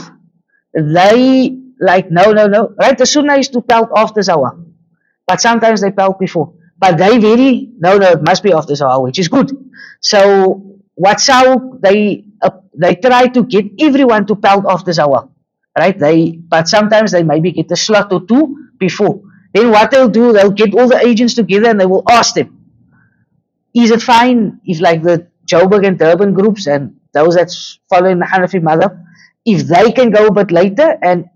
[0.74, 2.74] they like no, no, no.
[2.80, 4.66] Right, the Sunnah is to pelt after Zawal,
[5.28, 6.54] but sometimes they pelt before.
[6.78, 9.52] But they very no, no, it must be after Zawal, which is good.
[10.02, 15.32] So what's how they uh, they try to get everyone to pelt after Zawal,
[15.78, 15.98] right?
[15.98, 18.44] They but sometimes they maybe get a slot or two
[18.78, 19.22] before.
[19.54, 22.50] Then what they'll do, they'll get all the agents together and they will ask them,
[23.74, 28.26] is it fine if like the Joburg and Durban groups and those that's following the
[28.26, 29.04] Hanafi madhab,
[29.46, 31.30] if they can go a bit later and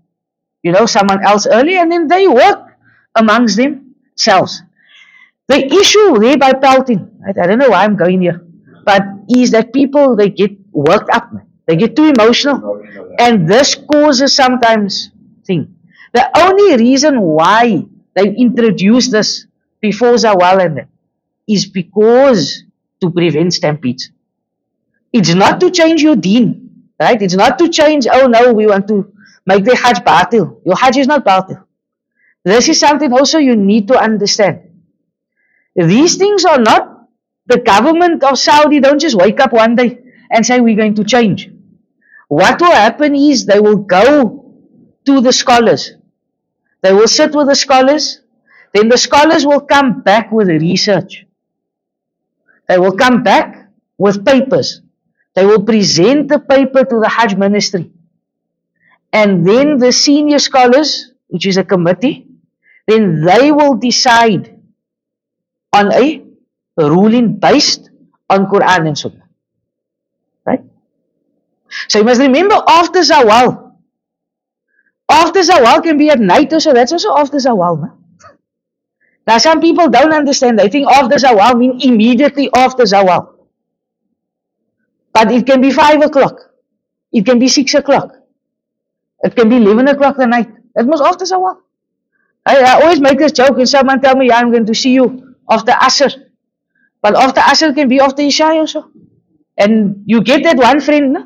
[0.62, 2.76] you know someone else early and then they work
[3.16, 4.62] amongst themselves.
[5.48, 8.40] The issue there by pelting, I, I don't know why I'm going here,
[8.84, 11.30] but is that people they get worked up,
[11.66, 12.82] they get too emotional,
[13.18, 15.10] and this causes sometimes
[15.44, 15.76] thing.
[16.12, 19.46] The only reason why they introduced this
[19.80, 20.88] before Zawal and that
[21.48, 22.64] is because
[23.02, 24.10] to prevent stampedes.
[25.12, 27.20] It's not to change your deen, right?
[27.20, 29.12] It's not to change, oh no, we want to
[29.46, 30.60] make the Hajj batil.
[30.64, 31.64] Your Hajj is not batil.
[32.44, 34.60] This is something also you need to understand.
[35.76, 36.93] These things are not,
[37.46, 39.98] the government of Saudi don't just wake up one day
[40.30, 41.50] and say we're going to change.
[42.28, 44.54] What will happen is they will go
[45.06, 45.92] to the scholars.
[46.80, 48.20] They will sit with the scholars.
[48.72, 51.26] Then the scholars will come back with research.
[52.68, 54.80] They will come back with papers.
[55.34, 57.90] They will present the paper to the Hajj ministry.
[59.12, 62.26] And then the senior scholars, which is a committee,
[62.86, 64.60] then they will decide
[65.72, 66.23] on a
[66.76, 67.90] ruling based
[68.28, 69.28] on Quran and Sunnah.
[70.44, 70.62] Right?
[71.88, 73.72] So you must remember after Zawal.
[75.08, 76.72] After Zawal can be at night or so.
[76.72, 77.80] That's also after Zawal.
[77.80, 77.98] No?
[79.26, 80.58] Now some people don't understand.
[80.58, 83.34] They think after Zawal means immediately after Zawal.
[85.12, 86.38] But it can be 5 o'clock.
[87.12, 88.12] It can be 6 o'clock.
[89.22, 90.48] It can be 11 o'clock the night.
[90.74, 91.58] It was after Zawal.
[92.44, 94.92] I, I always make this joke and someone tell me, yeah, I'm going to see
[94.92, 96.23] you after Asr.
[97.04, 98.88] But after Asr can be after Isha also.
[99.58, 101.22] And you get that one friend, no?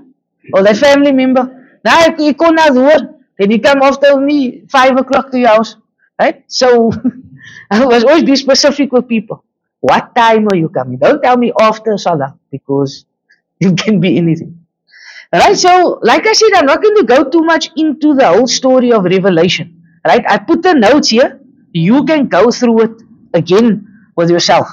[0.52, 1.44] or that family member.
[1.84, 2.98] Now, ek kon nou hoor.
[3.38, 5.76] Then you come after only 5 o'clock to your house.
[6.18, 6.42] Right?
[6.48, 6.90] So,
[7.70, 9.44] I was always be specific with people.
[9.78, 10.98] What time are you coming?
[10.98, 13.04] Don't tell me after Salah because
[13.60, 14.58] it can be anything.
[15.32, 15.56] Right?
[15.56, 18.90] So, like I said, I'm not going to go too much into the whole story
[18.90, 19.80] of Revelation.
[20.04, 20.24] Right?
[20.28, 21.40] I put the notes here.
[21.70, 23.86] You can go through it again
[24.16, 24.66] with yourself.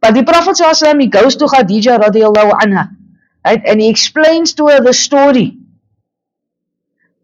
[0.00, 0.56] But the Prophet
[1.00, 2.96] he goes to Khadija radiallahu anha.
[3.44, 3.62] Right?
[3.66, 5.58] And he explains to her the story.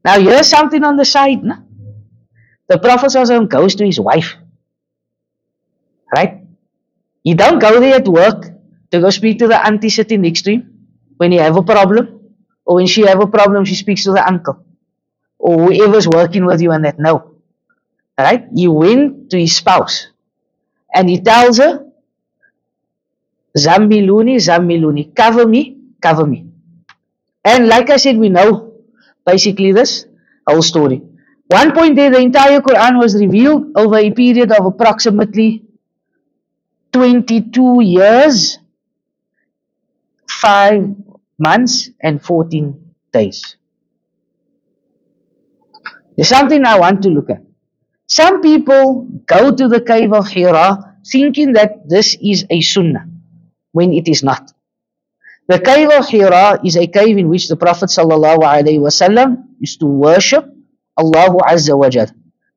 [0.05, 1.43] Now here's something on the side.
[1.43, 1.57] No?
[2.69, 3.13] The Prophet
[3.49, 4.37] goes to his wife.
[6.15, 6.43] Right?
[7.23, 8.47] He don't go there at work
[8.91, 12.21] to go speak to the auntie sitting next to him when he have a problem.
[12.65, 14.65] Or when she have a problem, she speaks to the uncle.
[15.39, 16.99] Or whoever's working with you and that.
[16.99, 17.37] No.
[18.19, 18.47] Right?
[18.55, 20.09] He went to his spouse.
[20.93, 21.86] And he tells her,
[23.57, 26.47] Zammiluni, Zammiluni, cover me, cover me.
[27.45, 28.75] And like I said, we know
[29.25, 30.07] basically this
[30.47, 31.03] whole story.
[31.49, 35.65] One point there, the entire Quran was revealed over a period of approximately
[36.93, 38.59] 22 years,
[40.29, 40.95] 5
[41.39, 43.57] months, and 14 days.
[46.17, 47.43] There's something I want to look at.
[48.07, 53.07] Some people go to the cave of Hira thinking that this is a sunnah
[53.77, 54.53] when it is not.
[55.49, 60.45] The cave of Hira is a cave in which the Prophet ﷺ used to worship
[60.97, 62.09] Allah Azza wa Jal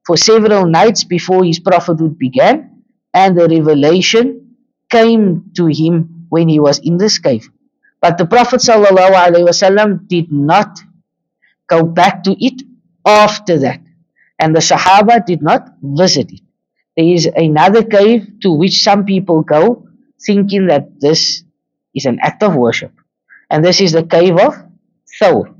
[0.07, 4.55] for several nights before his prophethood began and the revelation
[4.89, 7.49] came to him when he was in this cave.
[8.01, 10.79] But the Prophet ﷺ did not
[11.67, 12.63] go back to it
[13.05, 13.81] after that
[14.39, 16.41] and the Sahaba did not visit it.
[16.95, 19.88] There is another cave to which some people go
[20.25, 21.43] thinking that this
[21.95, 22.93] is an act of worship.
[23.49, 24.55] And this is the cave of
[25.19, 25.55] Thawr,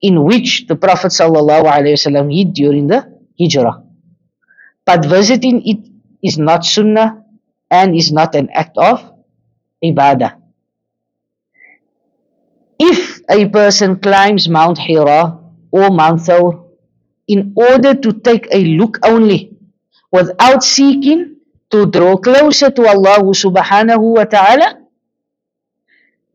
[0.00, 3.06] in which the Prophet ﷺ hid during the
[3.38, 3.84] Hijrah.
[4.84, 5.90] But visiting it
[6.22, 7.24] is not sunnah
[7.70, 9.12] and is not an act of
[9.84, 10.40] ibadah.
[12.78, 15.38] If a person climbs Mount Hira
[15.70, 16.64] or Mount Thawr
[17.28, 19.52] in order to take a look only
[20.10, 21.36] without seeking
[21.70, 24.78] to draw closer to Allah subhanahu wa ta'ala,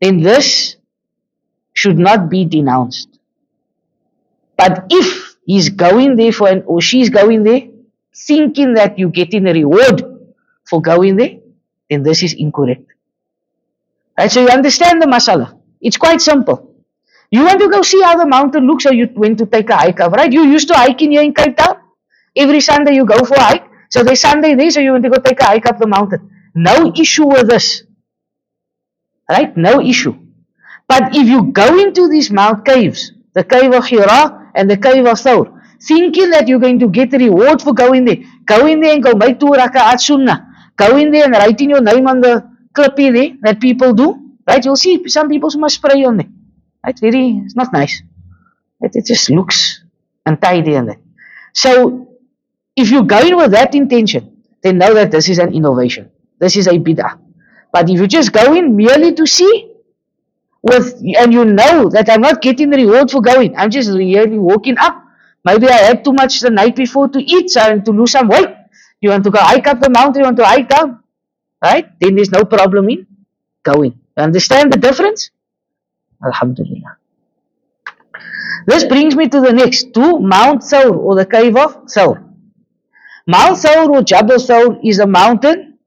[0.00, 0.76] then this
[1.74, 3.18] should not be denounced.
[4.56, 7.68] But if he's going there for an, or she's going there
[8.14, 10.02] thinking that you're getting a reward
[10.64, 11.36] for going there,
[11.90, 12.88] then this is incorrect.
[14.18, 15.60] Right, so you understand the masala.
[15.80, 16.74] It's quite simple.
[17.30, 19.76] You want to go see how the mountain looks, or you went to take a
[19.76, 20.32] hike up, right?
[20.32, 21.76] You used to hiking here in Cape Town.
[22.34, 23.70] Every Sunday you go for a hike.
[23.90, 26.30] So there's Sunday there, so you want to go take a hike up the mountain.
[26.54, 27.82] No issue with this.
[29.28, 29.56] Right?
[29.56, 30.14] No issue.
[30.88, 35.04] But if you go into these mount caves, the cave of Hira and the cave
[35.06, 38.80] of Thawr, thinking that you're going to get a reward for going there, go in
[38.80, 40.46] there and go make two raka'at sunnah.
[40.76, 44.34] Go in there and writing your name on the clippy there that people do.
[44.46, 44.64] Right?
[44.64, 46.28] You'll see some people must spray on there.
[46.84, 46.98] Right?
[46.98, 48.02] Very, it's not nice.
[48.80, 49.82] It, it just looks
[50.24, 50.98] untidy and that.
[51.52, 52.05] So,
[52.76, 56.10] if you go in with that intention, then know that this is an innovation.
[56.38, 57.18] This is a bid'ah.
[57.72, 59.72] But if you just go in merely to see,
[60.62, 64.38] with and you know that I'm not getting the reward for going, I'm just really
[64.38, 65.02] walking up.
[65.44, 68.28] Maybe I had too much the night before to eat, so I to lose some
[68.28, 68.48] weight.
[69.00, 71.00] You want to go hike up the mountain, you want to hike down,
[71.62, 71.86] right?
[72.00, 73.06] Then there's no problem in
[73.62, 73.92] going.
[74.16, 75.30] You understand the difference?
[76.24, 76.96] Alhamdulillah.
[78.66, 82.25] This brings me to the next, to Mount Thawr or the cave of Thawr.
[83.27, 85.77] Mount Thawr or Jabal Thawr is a mountain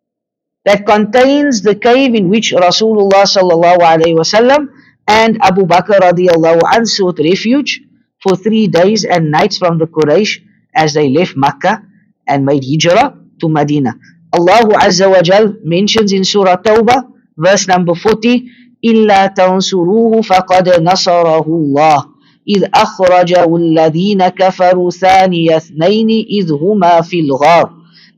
[0.64, 4.68] that contains the cave in which Rasulullah sallallahu alaihi wasallam
[5.06, 7.80] and Abu Bakr radiallahu anhu sought refuge
[8.22, 10.40] for three days and nights from the Quraysh
[10.74, 11.82] as they left Makkah
[12.26, 13.92] and made hijrah to Medina.
[14.32, 21.46] Allah Azza wa Jal mentions in Surah Tawbah, verse number 40, إلا تنصروه فقد نصره
[21.48, 22.07] الله
[22.49, 27.73] إذ أخرجه الذين كفروا ثاني اثنين إذ هما في الغار.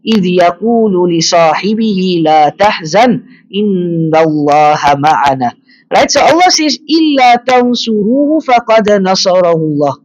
[0.07, 3.23] إذ يقول لصاحبه لا تحزن
[3.55, 5.51] إن الله معنا.
[5.91, 9.95] Right, so Allah says, إِلَّا تَنْصُرُوهُ فَقَدْ نَصَرَهُ اللَّهُ.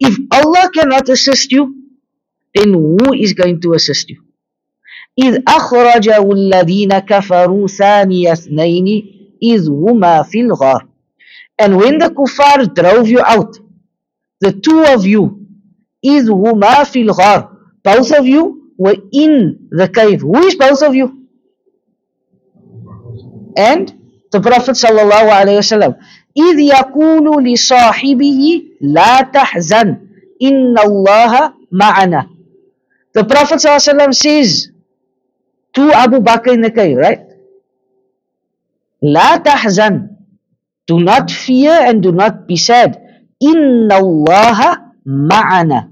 [0.00, 1.74] If Allah cannot assist you,
[2.54, 4.18] then who is going to assist you?
[5.22, 8.86] إِذْ أَخْرَجَهُ الَّذِينَ كَفَرُوا ثَانِيَ اثْنَيْنِ
[9.42, 10.97] إِذْ هُمَا فِي الْغَارِ.
[11.59, 13.57] And when the kuffar drove you out,
[14.39, 15.47] the two of you,
[16.05, 20.21] إِذْ هُمَا فِي الْغَارِ Both of you were in the cave.
[20.21, 21.27] Who is both of you?
[23.55, 23.93] And
[24.31, 25.95] the Prophet sallallahu alaihi wasallam.
[26.37, 29.97] إذ يقول لصاحبه لا تحزن
[30.41, 32.29] إن الله معنا.
[33.13, 34.71] The Prophet sallallahu alaihi wasallam says
[35.73, 37.21] to Abu Bakr in the cave, right?
[39.03, 40.09] لا تحزن.
[40.87, 42.99] Do not fear and do not be sad.
[43.43, 44.59] إن الله
[45.05, 45.89] معنا.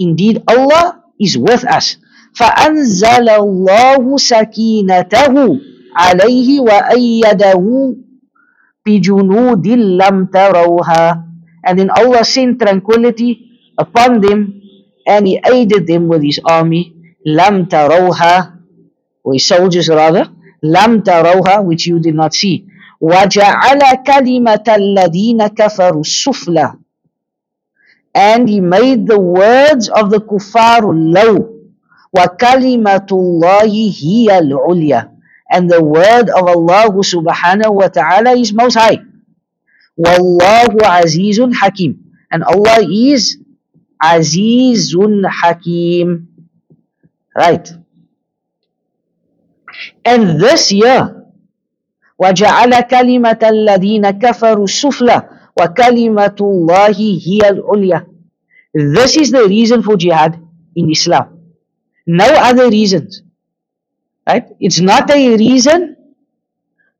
[0.00, 1.96] Indeed, Allah is with us.
[2.34, 5.34] فأنزل الله سكينته
[5.96, 7.64] عليه وأيده
[8.86, 11.04] بجنود لم تروها
[11.68, 14.60] and then Allah sent tranquility upon them
[15.06, 18.56] and He aided them with His army لم تروها
[19.24, 20.26] or His soldiers rather
[20.64, 22.66] لم تروها which you did not see
[23.00, 26.72] وجعل كلمة الذين كفروا السفلى
[28.14, 31.48] and He made the words of the kuffar low
[32.16, 35.12] وكلمة الله هي العليا
[35.52, 39.04] and the word of Allah subhanahu wa ta'ala is most high.
[40.00, 42.16] Wallahu azizun hakim.
[42.32, 43.36] And Allah is
[44.02, 46.28] azizun hakim.
[47.36, 47.68] Right.
[50.04, 51.15] And this year,
[52.19, 55.29] وجعل كلمة الذين كفروا السفلى
[55.61, 56.97] وكلمة الله
[57.27, 58.07] هي العليا.
[58.73, 60.39] This is the reason for jihad
[60.75, 61.39] in Islam.
[62.05, 63.23] No other reasons.
[64.27, 64.45] Right?
[64.59, 65.95] It's not a reason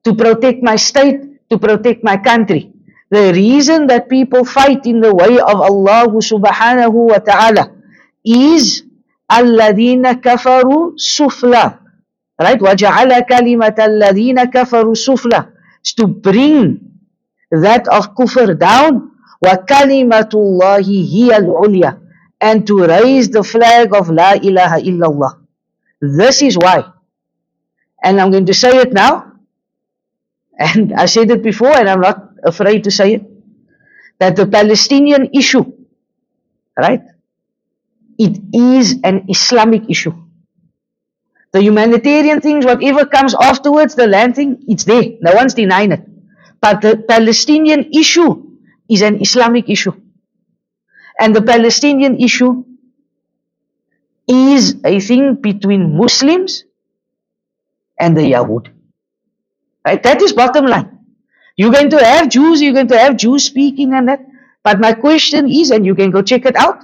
[0.03, 2.71] to protect my state, to protect my country.
[3.09, 7.71] The reason that people fight in the way of Allah subhanahu wa ta'ala
[8.25, 8.83] is
[9.31, 11.86] الَّذِينَ كَفَرُوا سُفْلًا
[12.40, 12.58] Right?
[12.58, 15.52] وَجَعَلَ كَلِمَةَ الَّذِينَ كَفَرُوا سُفْلًا
[15.84, 16.80] Is to bring
[17.50, 19.10] that of kufr down
[19.44, 22.02] وَكَلِمَةُ اللَّهِ هِيَ الْعُلْيَا
[22.42, 25.38] and to raise the flag of La ilaha illallah.
[26.02, 26.82] This is why.
[28.02, 29.30] And I'm going to say it now.
[30.58, 33.22] And I said it before and I'm not afraid to say it.
[34.18, 35.64] That the Palestinian issue,
[36.76, 37.02] right?
[38.18, 40.12] It is an Islamic issue.
[41.57, 45.05] The humanitarian things, whatever comes afterwards, the land thing, it's there.
[45.21, 46.03] No one's denying it.
[46.61, 48.45] But the Palestinian issue
[48.87, 49.93] is an Islamic issue.
[51.19, 52.63] And the Palestinian issue
[54.27, 56.63] is a thing between Muslims
[57.99, 58.71] and the Yahud.
[59.83, 60.03] Right?
[60.03, 60.99] That is bottom line.
[61.55, 64.23] You're going to have Jews, you're going to have Jews speaking and that.
[64.63, 66.83] But my question is, and you can go check it out.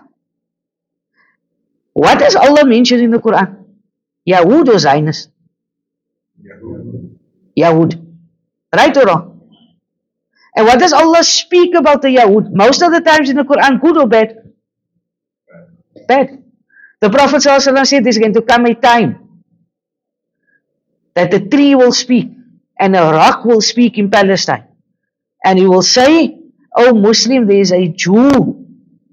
[1.93, 3.62] What does Allah mention in the Quran?
[4.27, 5.29] Yahud or Zionist?
[7.57, 7.99] Yahud.
[8.75, 9.33] Right or wrong?
[10.55, 12.53] And what does Allah speak about the Yahud?
[12.53, 14.37] Most of the times in the Quran, good or bad?
[16.07, 16.43] Bad.
[17.01, 19.43] The Prophet said there's going to come a time
[21.15, 22.31] that the tree will speak
[22.79, 24.67] and a rock will speak in Palestine.
[25.43, 26.39] And he will say,
[26.75, 28.65] Oh Muslim, there is a Jew.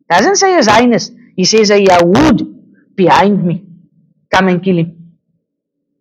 [0.08, 1.12] Doesn't say a Zionist.
[1.36, 3.64] He says a Yahud behind me.
[4.32, 4.99] Come and kill him.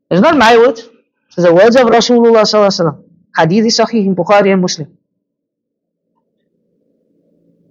[0.09, 0.89] It's not my words.
[1.27, 3.03] It's the words of Rasulullah sallallahu
[3.37, 4.97] Hadith is Sahih in Bukhari and Muslim.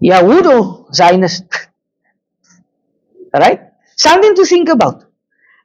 [0.03, 1.45] Yahud or Zionist?
[3.35, 3.61] right?
[3.97, 5.05] Something to think about.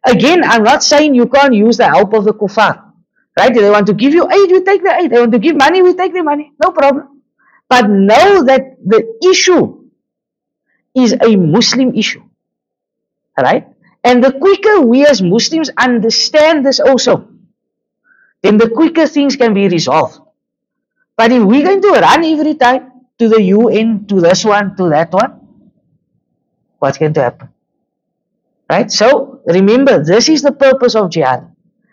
[0.03, 2.91] Again, I'm not saying you can't use the help of the kuffar.
[3.38, 3.51] Right?
[3.51, 5.11] If they want to give you aid, we take the aid.
[5.11, 6.51] They want to give money, we take the money.
[6.61, 7.21] No problem.
[7.69, 9.89] But know that the issue
[10.95, 12.24] is a Muslim issue.
[13.39, 13.72] Right?
[14.03, 17.29] And the quicker we as Muslims understand this also,
[18.41, 20.19] then the quicker things can be resolved.
[21.15, 24.89] But if we're going to run every time to the UN, to this one, to
[24.89, 25.39] that one,
[26.79, 27.49] what's going to happen?
[28.69, 28.91] Right?
[28.91, 31.49] So remember, this is the purpose of jihad.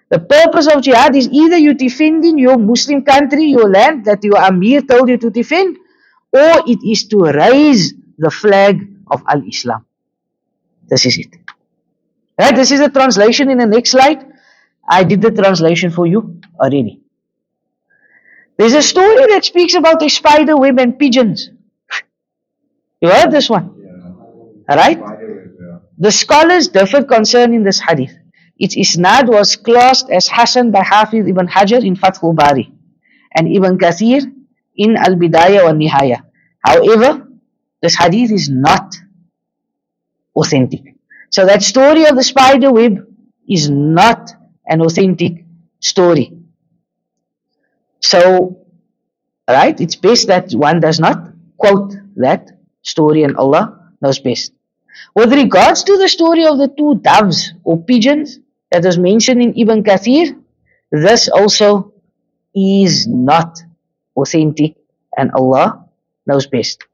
[0.08, 4.38] The purpose of jihad is either you defending your Muslim country, your land that your
[4.38, 5.76] Amir told you to defend,
[6.32, 9.84] or it is to raise the flag of Al Islam.
[10.88, 11.39] This is it.
[12.40, 12.56] Right?
[12.56, 14.24] This is the translation in the next slide.
[14.88, 17.02] I did the translation for you already.
[18.56, 21.50] There's a story that speaks about a spider web and pigeons.
[23.02, 24.64] You heard this one?
[24.66, 24.98] Right?
[25.98, 28.12] The scholars differed concerning this hadith.
[28.58, 32.72] Its isnad was classed as Hasan by Hafiz ibn Hajar in Fathul Bari
[33.36, 34.22] and Ibn Kathir
[34.76, 36.22] in Al Bidayah wa Nihaya.
[36.64, 37.28] However,
[37.82, 38.94] this hadith is not
[40.34, 40.89] authentic.
[41.30, 43.06] So that story of the spider web
[43.48, 44.30] is not
[44.66, 45.44] an authentic
[45.80, 46.32] story.
[48.00, 48.66] So,
[49.48, 52.50] right, it's best that one does not quote that
[52.82, 54.52] story and Allah knows best.
[55.14, 58.38] With regards to the story of the two doves or pigeons
[58.70, 60.40] that was mentioned in Ibn Kathir,
[60.90, 61.94] this also
[62.54, 63.58] is not
[64.16, 64.76] authentic
[65.16, 65.84] and Allah
[66.26, 66.84] knows best.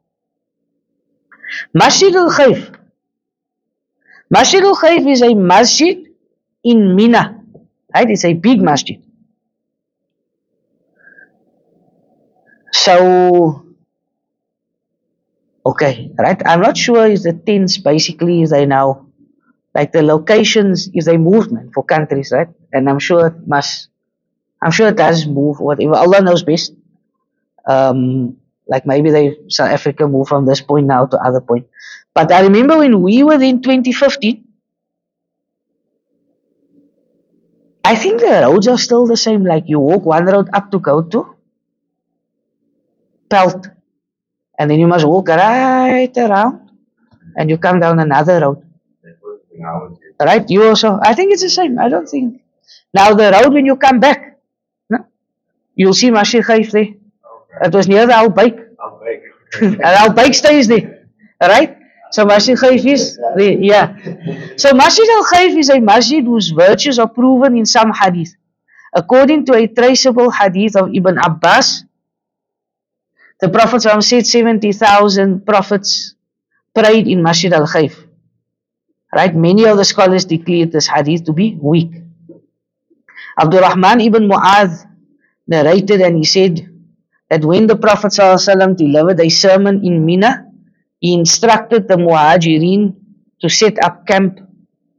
[1.72, 2.75] Masjid al-Khayf.
[4.30, 6.06] Masjid al-Khayf is a masjid
[6.64, 7.40] in Mina.
[7.94, 8.10] Right?
[8.10, 9.02] It's a big masjid.
[12.72, 13.64] So,
[15.64, 16.40] okay, right?
[16.44, 19.06] I'm not sure if the tents basically is they now,
[19.74, 22.48] like the locations is a movement for countries, right?
[22.72, 23.88] And I'm sure it must,
[24.60, 25.94] I'm sure it does move, whatever.
[25.96, 26.72] Allah knows best.
[27.66, 28.36] Um,
[28.68, 31.66] like maybe they, South Africa move from this point now to other point.
[32.16, 34.44] But I remember when we were in 2015,
[37.84, 39.42] I think the roads are still the same.
[39.42, 41.36] Like you walk one road up to go to
[43.30, 43.68] Pelt,
[44.58, 46.70] and then you must walk right around,
[47.36, 48.62] and you come down another road.
[50.20, 50.48] Right?
[50.48, 50.98] You also.
[51.02, 51.78] I think it's the same.
[51.78, 52.42] I don't think.
[52.94, 54.38] Now the road when you come back,
[54.90, 55.06] no,
[55.74, 56.88] you'll see Masjid Khaif there.
[57.62, 58.56] It was near the Al Baik.
[59.62, 61.08] and Al Baik stays there.
[61.40, 61.75] Right?
[62.10, 63.96] So Masjid Khaif is yeah.
[64.56, 68.34] So Masjid Al Khaif is a masjid whose virtues are proven in some hadith.
[68.94, 71.84] According to a traceable hadith of Ibn Abbas,
[73.40, 76.14] the Prophet said 70,000 prophets
[76.74, 77.94] prayed in Masjid Al Khaif.
[79.14, 79.34] Right?
[79.34, 81.90] Many of the scholars declared this hadith to be weak.
[83.38, 84.86] Abdul Rahman ibn Mu'adh
[85.46, 86.68] narrated and he said
[87.28, 90.46] that when the Prophet ﷺ delivered a sermon in Mina,
[91.00, 92.94] he instructed the Muhajirin
[93.40, 94.40] to set up camp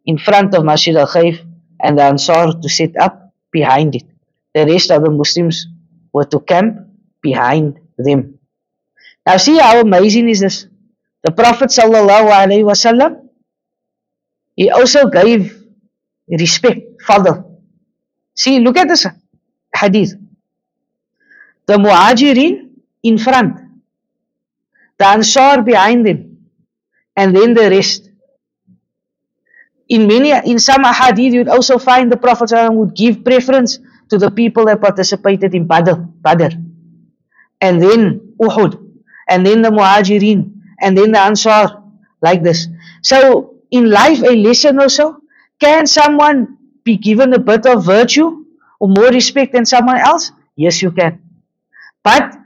[0.05, 1.43] in front of Masjid al Khaif
[1.79, 4.05] and the Ansar to set up behind it.
[4.53, 5.67] The rest of the Muslims
[6.13, 6.77] were to camp
[7.21, 8.39] behind them.
[9.25, 10.67] Now see how amazing is this?
[11.23, 13.27] The Prophet wasallam
[14.57, 15.53] he also gave
[16.27, 17.45] respect, father.
[18.35, 19.05] See, look at this
[19.73, 20.13] hadith.
[21.67, 22.69] The Muhajirin
[23.03, 23.59] in front,
[24.99, 26.37] the Ansar behind them,
[27.15, 28.09] and then the rest.
[29.89, 33.79] In many, in some hadith, you'd also find the Prophet would give preference
[34.09, 36.55] to the people that participated in Badr, Badr,
[37.61, 38.77] and then Uhud,
[39.29, 41.83] and then the Muhajirin, and then the Ansar,
[42.21, 42.67] like this.
[43.01, 45.17] So in life a lesson also?
[45.59, 48.45] Can someone be given a bit of virtue
[48.79, 50.31] or more respect than someone else?
[50.55, 51.21] Yes, you can.
[52.03, 52.36] But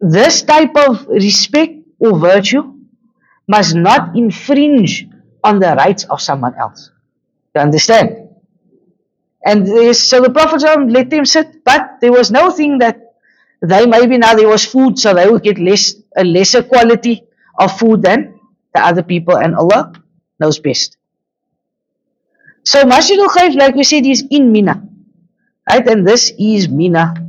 [0.00, 2.74] this type of respect or virtue
[3.46, 5.06] must not infringe
[5.42, 6.90] on the rights of someone else.
[7.54, 8.28] You understand?
[9.44, 13.14] And so the Prophet let them sit, but there was no thing that
[13.62, 17.24] they maybe now there was food, so they would get less a lesser quality
[17.58, 18.38] of food than
[18.74, 19.92] the other people, and Allah
[20.38, 20.96] knows best.
[22.62, 24.82] So Masjid al Khayf, like we said, is in Mina.
[25.68, 25.86] Right?
[25.86, 27.27] And this is Mina.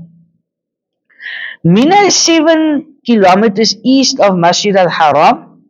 [1.64, 5.70] Mina is seven kilometers east of Masjid al Haram.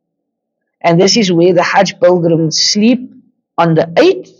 [0.81, 3.11] And this is where the Hajj pilgrims sleep
[3.57, 4.31] on the 8th,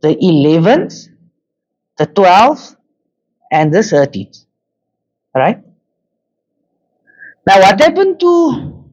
[0.00, 1.08] the 11th,
[1.98, 2.76] the 12th,
[3.52, 4.44] and the 13th.
[5.34, 5.62] Right?
[7.46, 8.84] Now, what happened to.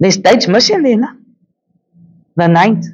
[0.00, 1.16] There's dates missing there?
[2.36, 2.86] The 9th.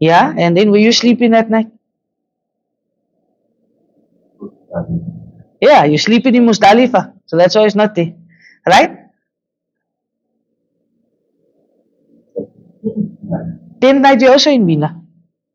[0.00, 1.75] Yeah, and then were you sleeping that night?
[5.60, 7.12] Yeah, you sleeping in Muzdalifah.
[7.26, 8.14] So that's why it's not there.
[8.66, 9.06] Right?
[13.80, 15.00] 10th night you're also in Mina.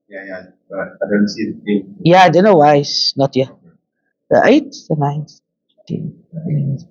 [0.09, 0.41] Yeah, yeah.
[0.69, 1.95] But I don't see the thing.
[2.03, 3.49] Yeah, I don't know why it's not here.
[4.29, 5.41] The 8th, the 9th,
[5.89, 6.87] 10th,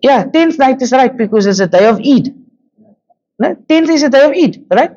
[0.00, 2.34] Yeah, 10th night is right because it's a day of Eid.
[3.38, 4.92] No, 10th is a day of Eid, right?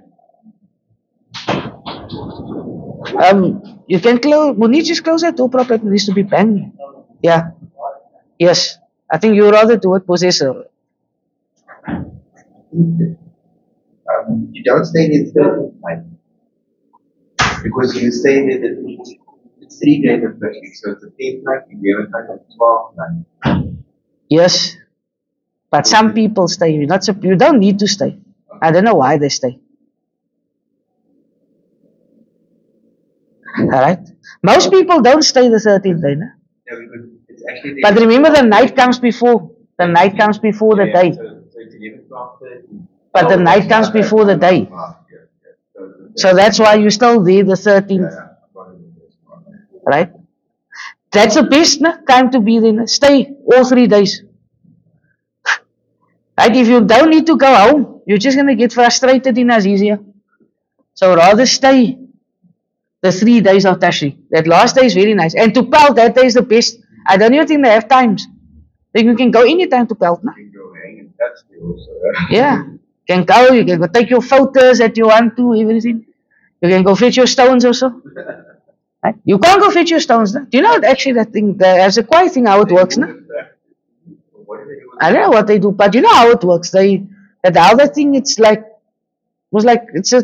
[3.18, 6.74] Um, you can close, Munich is close that door properly, needs to be banged.
[7.22, 7.51] Yeah.
[8.39, 8.78] Yes.
[9.12, 10.66] I think you rather do it possessor.
[14.09, 16.03] Um, you don't stay there third night.
[17.64, 18.72] Because you stay there the
[19.62, 23.76] it's three days of week, so it's a tenth night, eleventh night, and twelfth night.
[24.30, 24.76] Yes.
[25.72, 26.72] But some people stay.
[26.76, 28.20] You're not, you don't need to stay.
[28.62, 29.59] I don't know why they stay.
[33.59, 33.99] Alright?
[34.43, 36.15] Most people don't stay the 13th day.
[36.15, 36.27] No?
[36.69, 39.51] Yeah, because it's actually But remember the night comes before.
[39.77, 41.11] The night comes before the day.
[41.13, 42.87] So, so it's eleven, twelve, thirteen.
[43.13, 44.69] But the night comes before the day.
[46.15, 48.01] So, that's why you're still there the 13th.
[48.01, 48.27] yeah.
[48.43, 49.43] I've got it in this one.
[49.85, 50.11] Right?
[51.11, 51.97] That's the best no?
[52.07, 52.73] time to be there.
[52.73, 52.85] no?
[52.85, 54.23] Stay all three days.
[56.37, 56.55] Right?
[56.55, 60.03] If you don't need to go home, you're just going to get frustrated in Azizia.
[60.93, 61.97] So rather stay
[63.01, 64.15] the three days of Tashriq.
[64.31, 65.35] That last day is very nice.
[65.35, 66.77] And to Pelt, that day is the best.
[67.07, 68.27] I don't even think they have times.
[68.93, 70.23] Then you can go anytime to Pelt.
[70.23, 70.33] No?
[70.37, 71.91] You can go hang and touch there also.
[72.29, 72.63] Yeah.
[72.63, 76.05] You can go, you can go take your photos that you want to, everything.
[76.61, 78.01] You can go fetch your stones also.
[79.03, 79.15] Right?
[79.25, 80.35] You can't go fetch your stones.
[80.35, 80.45] No?
[80.45, 82.97] Do you know what actually that thing, the, as a quiet thing, how it works?
[82.97, 83.07] No?
[84.45, 86.29] What do they do with I don't know what they do, but you know how
[86.29, 86.69] it works.
[86.69, 87.03] They,
[87.43, 88.63] that the other thing, it's like,
[89.49, 90.23] was like, it's a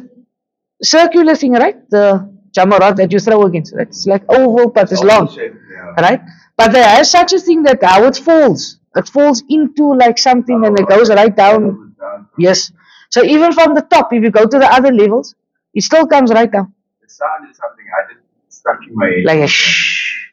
[0.83, 1.89] circular thing, right?
[1.89, 3.73] The jamarat that you throw against.
[3.75, 3.87] Right?
[3.87, 5.27] It's like oval, but it's long.
[5.35, 6.01] Yeah.
[6.05, 6.21] Right?
[6.57, 8.79] But there is such a thing that how it falls.
[8.95, 11.61] It falls into like something and it goes right down.
[11.99, 12.27] Down.
[12.37, 12.71] Yes.
[13.09, 15.35] So even from the top, if you go to the other levels,
[15.73, 16.73] it still comes right down.
[17.01, 19.25] The sound is something I just stuck in my head.
[19.25, 20.31] Like a shh.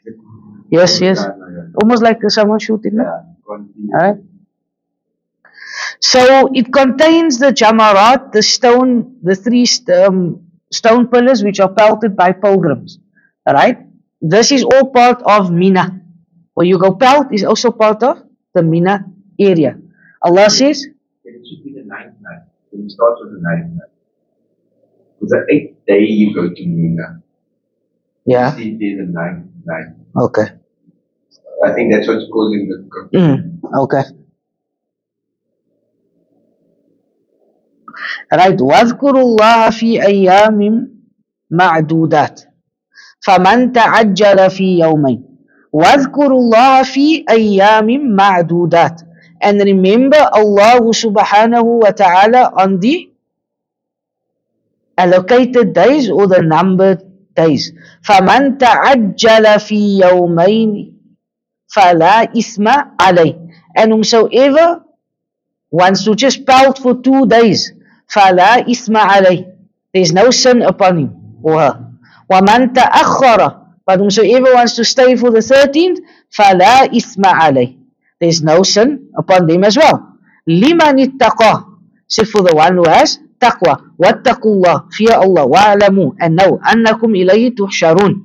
[0.71, 1.25] Yes, yes.
[1.81, 2.97] Almost like someone shooting.
[2.97, 4.15] Yeah.
[6.01, 10.44] So it contains the jamarat, the stone, the three um,
[10.75, 12.99] stone pillars which are pelted by pilgrims.
[13.49, 13.79] Alright.
[14.21, 16.01] This is all part of Mina.
[16.55, 18.23] Where you go pelt is also part of
[18.55, 19.05] the Mina
[19.39, 19.79] area.
[20.23, 20.87] Allah says,
[21.25, 22.43] It should be the ninth night.
[22.73, 23.93] It will start with the ninth night.
[25.21, 27.23] Because the eighth day you go to Mina.
[28.27, 29.89] yeah, See there the ninth night.
[30.17, 30.49] okay.
[31.65, 33.61] I think that's what's causing the confusion.
[33.63, 34.03] Mm, okay.
[38.33, 38.61] Right.
[38.61, 40.89] واذكروا الله في أيام
[41.51, 42.41] معدودات
[43.27, 45.23] فمن تعجل في يومين
[45.73, 49.01] واذكروا الله في أيام معدودات
[49.45, 53.11] and remember Allah subhanahu wa ta'ala on the
[54.97, 57.03] allocated days or the numbered
[57.37, 57.73] days
[58.03, 60.95] فمن تعجل في يومين
[61.67, 62.69] فلا إثم
[63.01, 63.35] عليه
[63.79, 64.81] and whomsoever
[65.71, 67.73] wants to just pout for two days
[68.08, 69.46] فلا إثم عليه
[69.94, 71.10] there's no sin upon him
[71.44, 71.76] or her
[72.32, 73.40] ومن تأخر
[73.86, 77.78] but whomsoever wants to stay for the 13th فلا إثم عليه
[78.22, 81.66] there's no sin upon them as well لمن اتقى
[82.06, 87.16] except for the one who has taqwa واتقوا الله fear Allah واعلموا and know أنكم
[87.16, 88.22] إليه تحشرون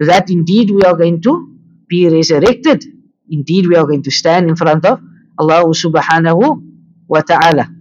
[0.00, 1.48] that indeed we are going to
[1.88, 2.84] be resurrected
[3.30, 5.00] indeed we are going to stand in front of
[5.40, 6.60] Allah subhanahu
[7.08, 7.73] wa ta'ala.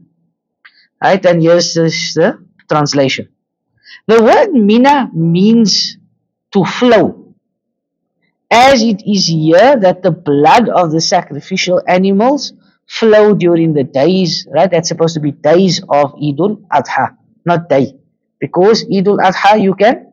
[1.04, 3.28] Right, and here's the translation.
[4.06, 5.98] The word mina means
[6.54, 7.34] to flow.
[8.50, 12.54] As it is here that the blood of the sacrificial animals
[12.88, 14.70] flow during the days, right?
[14.70, 17.98] That's supposed to be days of Idul Adha, not day.
[18.40, 20.10] Because Idul Adha you can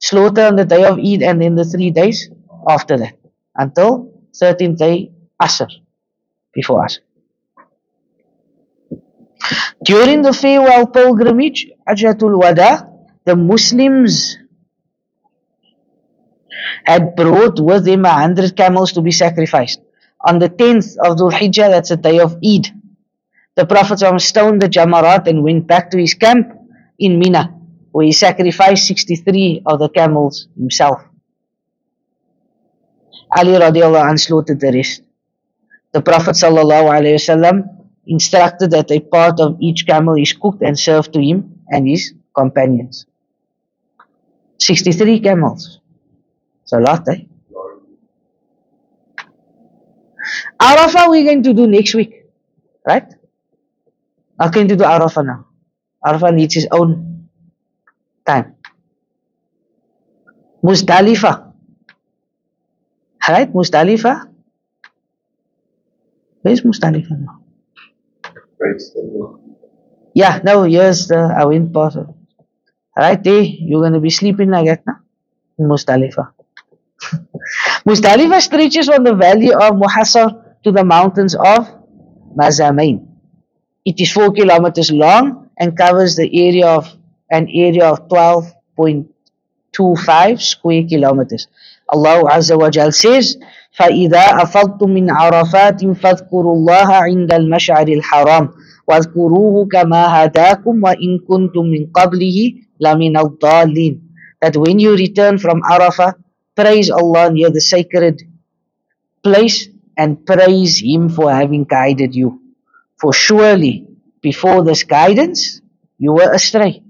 [0.00, 2.28] slaughter on the day of Eid and then the three days
[2.68, 3.14] after that.
[3.54, 5.68] Until 13th day Asr.
[6.52, 6.98] Before Asr.
[9.84, 12.88] During the farewell pilgrimage, Hajjatul Wada,
[13.24, 14.36] the Muslims
[16.84, 19.80] had brought with them a hundred camels to be sacrificed.
[20.26, 22.68] On the 10th of Dhul Hijjah, that's the day of Eid,
[23.56, 26.52] the Prophet stoned the Jamarat and went back to his camp
[26.98, 27.54] in Mina,
[27.92, 31.02] where he sacrificed 63 of the camels himself.
[33.36, 35.02] Ali radiallahu anh slaughtered the rest.
[35.92, 40.78] The Prophet sallallahu alayhi wasallam instructed that a part of each camel is cooked and
[40.78, 43.06] served to him and his companions.
[44.58, 45.80] 63 camels.
[46.62, 47.24] It's a lot, eh?
[50.60, 52.24] Arafah we're going to do next week,
[52.86, 53.08] right?
[54.38, 55.46] Not going to do Arafah now.
[56.04, 57.28] Arafah needs his own
[58.26, 58.54] time.
[60.62, 61.52] Muzdalifah.
[63.28, 63.52] Right?
[63.52, 64.28] Muzdalifah.
[66.42, 67.39] Where's Muzdalifah now?
[68.60, 69.38] Praise the.
[70.14, 71.20] Yeah, no, here's the
[71.74, 71.96] past.
[71.96, 72.06] it.
[72.96, 74.98] Right there, you're gonna be sleeping like that now
[75.58, 76.30] in Muzdalifah.
[77.88, 81.66] Muzdalifah stretches from the valley of Muhassar to the mountains of
[82.36, 83.06] Mazamain.
[83.86, 86.92] It is four kilometers long and covers the area of
[87.30, 91.46] an area of 12.25 square kilometers.
[91.88, 93.36] Allah Azza wa Jal says,
[93.80, 98.48] فإذا أفضتم من عرفات فاذكروا الله عند المشعر الحرام
[98.88, 104.10] واذكروه كما هداكم وإن كنتم من قبله لمن الضالين
[104.42, 106.14] That when you return from Arafah,
[106.56, 108.22] praise Allah near the sacred
[109.22, 112.40] place and praise Him for having guided you.
[113.00, 113.86] For surely
[114.22, 115.60] before this guidance,
[115.98, 116.82] you were astray.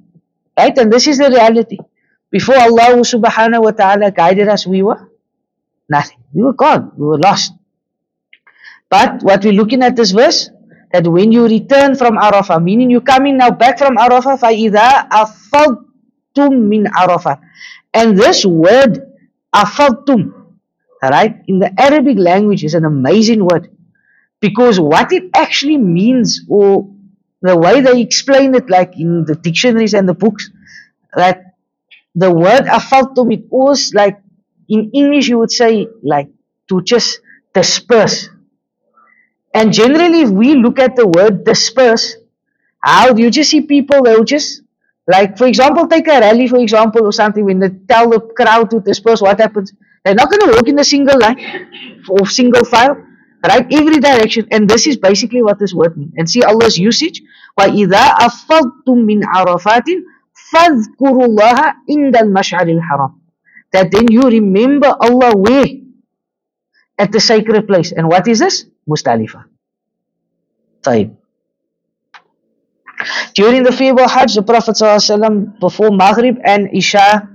[0.56, 0.78] Right?
[0.78, 1.78] And this is the reality.
[2.30, 5.09] Before Allah subhanahu wa ta'ala guided us, we were
[5.89, 6.17] nothing.
[6.33, 6.91] We were gone.
[6.97, 7.53] We were lost.
[8.89, 10.49] But what we're looking at this verse,
[10.93, 16.51] that when you return from Arafah, meaning you're coming now back from Arafah, فَإِذَا أَفَضْتُم
[16.71, 17.39] مِّنْ Arafah.
[17.93, 19.11] And this word,
[19.53, 20.31] أَفَضْتُم,
[21.01, 23.69] right, in the Arabic language is an amazing word.
[24.39, 26.93] Because what it actually means, or
[27.41, 30.49] the way they explain it, like in the dictionaries and the books,
[31.15, 31.55] that
[32.13, 34.19] the word afaltum, it was like,
[34.69, 36.29] in English you would say, like,
[36.69, 37.19] to just
[37.53, 38.29] disperse.
[39.53, 42.15] And generally, if we look at the word disperse,
[42.79, 44.61] how do you just see people, they'll just,
[45.07, 48.69] like, for example, take a rally, for example, or something, when they tell the crowd
[48.71, 49.73] to disperse, what happens?
[50.03, 51.39] They're not going to walk in a single line
[52.09, 52.97] or single file,
[53.47, 53.65] right?
[53.71, 54.47] Every direction.
[54.51, 56.13] And this is basically what this word means.
[56.17, 57.21] And see Allah's usage.
[57.59, 59.87] وَإِذَا أَفَضْتُم مِّنْ عَرَفَاتٍ
[60.53, 63.18] فَاذْكُرُوا اللَّهَ عِنْدَ الْمَشْعَرِ الْحَرَامِ
[63.72, 65.66] that then you remember Allah where?
[66.98, 67.92] At the sacred place.
[67.92, 68.66] And what is this?
[68.88, 69.44] Muzdalifah.
[70.82, 71.16] Taib.
[73.34, 77.28] During the feeble Hajj, the Prophet ﷺ performed Maghrib and Isha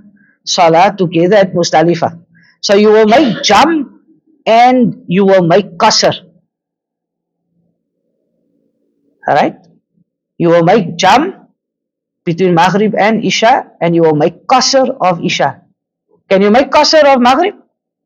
[0.44, 2.22] Salah together at Muzdalifah.
[2.62, 4.00] So you will make Jam
[4.46, 6.14] and you will make Qasr.
[9.28, 9.58] Alright?
[10.38, 11.48] You will make Jam
[12.24, 15.65] between Maghrib and Isha and you will make Qasr of Isha.
[16.28, 17.54] Can you make qasr of Maghrib?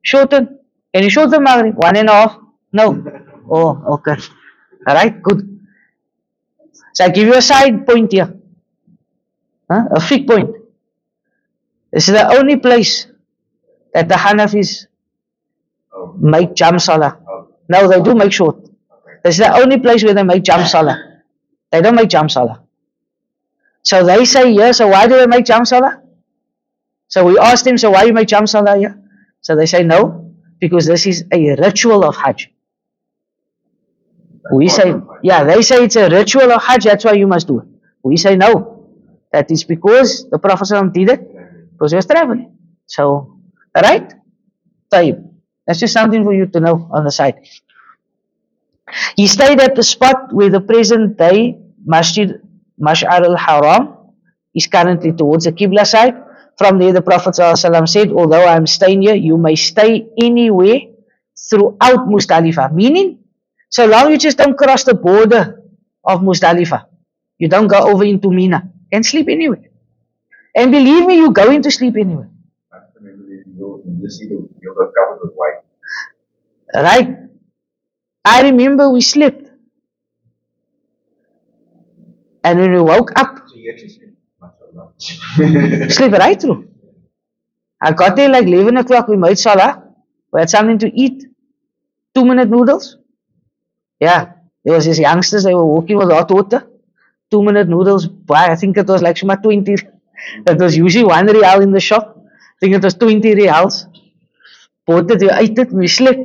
[0.02, 0.58] Shorten.
[0.94, 1.74] Can you shorten Maghrib?
[1.76, 2.38] One and a half?
[2.72, 3.02] No.
[3.50, 4.16] Oh, okay.
[4.88, 5.60] Alright, good.
[6.94, 8.34] So I give you a side point here.
[9.70, 9.84] Huh?
[9.92, 10.50] A fiqh point.
[11.92, 13.06] This is the only place
[13.94, 14.86] that the Hanafis
[16.18, 17.18] make jam salah.
[17.68, 18.56] No, they do make short.
[19.24, 21.22] This is the only place where they make jam salah.
[21.70, 22.62] They don't make jam salah.
[23.82, 26.02] So they say yes, so why do they make jam salah?
[27.10, 28.96] So we asked them, so why you make jam salah here?
[29.40, 32.50] So they say no, because this is a ritual of Hajj.
[34.52, 37.60] We say, yeah, they say it's a ritual of Hajj, that's why you must do
[37.60, 37.68] it.
[38.02, 38.88] We say no.
[39.32, 41.20] That is because the Prophet did it
[41.72, 42.56] because he was traveling.
[42.86, 43.40] So,
[43.76, 44.14] alright?
[44.92, 45.28] Tayyib.
[45.66, 47.46] That's just something for you to know on the side.
[49.16, 52.40] He stayed at the spot where the present day Masjid
[52.80, 53.96] Mash'ar al-Haram
[54.54, 56.14] is currently towards the Qibla side.
[56.60, 60.92] From there the Prophet said, although I am staying here, you may stay anywhere
[61.48, 62.74] throughout Muzdalifah.
[62.74, 63.24] Meaning,
[63.70, 65.64] so long you just don't cross the border
[66.04, 66.84] of Muzdalifah.
[67.38, 68.70] You don't go over into Mina.
[68.92, 69.70] And sleep anywhere.
[70.54, 72.28] And believe me, you're going to sleep anywhere.
[76.74, 77.08] Right?
[78.22, 79.48] I remember we slept.
[82.44, 83.56] And when we woke up, So
[85.00, 86.12] sleep.
[86.12, 86.68] Right through.
[87.82, 89.82] I got there like 11 o'clock, we made salah.
[90.32, 91.24] We had something to eat.
[92.14, 92.98] Two minute noodles.
[94.00, 94.32] Yeah.
[94.64, 96.68] There was these youngsters, they were walking with hot water.
[97.30, 98.06] Two minute noodles.
[98.06, 99.76] Boy, I think it was like some 20.
[100.44, 102.16] that was usually one real in the shop.
[102.18, 103.86] I think it was 20 reals.
[104.86, 106.20] Bought it, we ate it, we slept.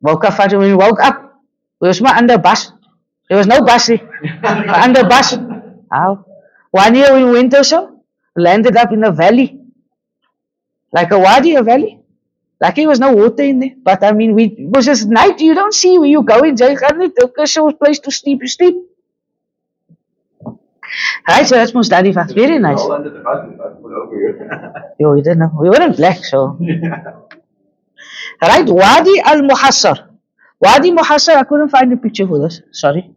[0.00, 1.42] Woke up, when we woke up,
[1.80, 2.72] we was maar under bus.
[3.28, 3.90] There was no bus
[4.84, 5.36] under bus.
[5.90, 6.24] How?
[6.74, 8.00] One year went also,
[8.34, 9.60] landed up in a valley.
[10.92, 12.00] Like a wadi, a valley.
[12.60, 13.74] Lucky there was no water in there.
[13.80, 15.38] But I mean, we, it was just night.
[15.40, 16.56] You don't see where you're going.
[16.56, 18.42] Jy gaan net elke so place to sleep.
[18.42, 18.74] You sleep.
[21.28, 22.34] Right, so that's Muzdalifah.
[22.34, 22.80] Very nice.
[22.80, 23.72] All under the bus, the bus
[24.02, 24.94] over here.
[24.98, 25.52] Yo, you didn't know.
[25.60, 26.58] We weren't black, so.
[28.42, 29.96] Right, Wadi al Muhassar.
[30.60, 32.62] Wadi Muhassar, I couldn't find a picture for this.
[32.72, 33.14] Sorry.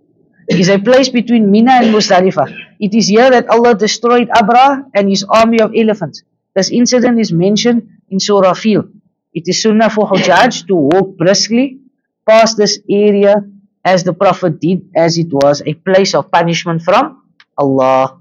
[0.47, 2.66] Is a place between Mina and Muzdalifah.
[2.79, 6.23] It is here that Allah destroyed Abraha and his army of elephants.
[6.55, 8.89] This incident is mentioned in Surah Fil.
[9.33, 11.79] It is sunnah for Hujjaj to walk briskly
[12.25, 13.43] past this area
[13.83, 17.23] as the Prophet did, as it was a place of punishment from
[17.57, 18.19] Allah.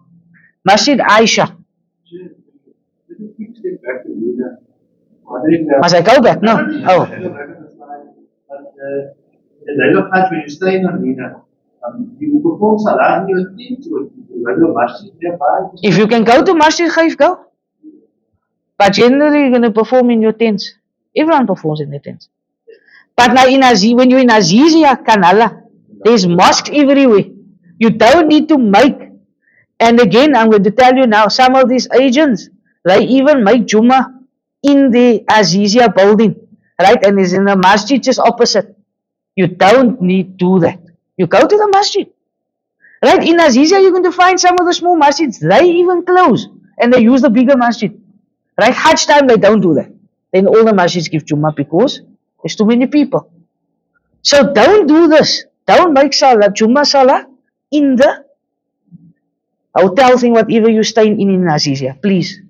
[0.65, 1.57] Masjid Aisha.
[2.09, 2.37] To
[5.83, 6.41] Must I go back?
[6.43, 6.55] No.
[6.89, 7.07] Oh.
[7.07, 9.17] But, uh,
[9.67, 11.43] in the Hajj, when you stay in Medina,
[11.85, 14.16] um, you perform salah or you run a masjid nearby.
[15.83, 17.47] If you can go to Masjid Khaif, go.
[18.79, 20.75] But generally, you're going to perform in your tents.
[21.17, 22.29] Everyone performs in their tents.
[23.17, 25.63] But now in Aziz, when you're in Azizia, Kanala,
[26.05, 27.25] there's mosques everywhere.
[27.79, 28.99] You don't need to make.
[29.81, 32.49] And again, I'm going to tell you now, some of these agents,
[32.85, 34.13] they even make Jummah
[34.63, 36.37] in the Azizia building.
[36.79, 37.03] Right?
[37.05, 38.77] And it's in the masjid just opposite.
[39.35, 40.81] You don't need to do that.
[41.17, 42.07] You go to the masjid.
[43.03, 43.23] Right?
[43.27, 46.93] In Azizia, you're going to find some of the small masjids, they even close and
[46.93, 47.93] they use the bigger masjid.
[48.59, 48.73] Right?
[48.73, 49.93] Hajj time, they don't do that.
[50.33, 52.01] Then all the masjids give Jummah because
[52.43, 53.31] there's too many people.
[54.23, 55.45] So don't do this.
[55.67, 57.27] Don't make Salah, Jummah Salah
[57.71, 58.25] in the
[59.75, 62.01] hotel thing, whatever you're staying in in Azizia.
[62.01, 62.41] Please.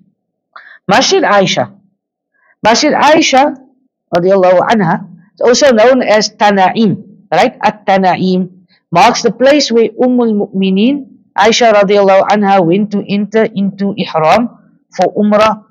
[0.87, 1.75] Masjid Aisha.
[2.63, 3.55] Masjid Aisha,
[4.15, 7.27] radiallahu anha, is also known as Tana'im.
[7.31, 7.57] Right?
[7.61, 8.56] At-Tana'im
[8.91, 11.07] marks the place where Ummul Mu'mineen,
[11.37, 14.49] Aisha radiallahu anha, went to enter into Ihram
[14.95, 15.65] for Umrah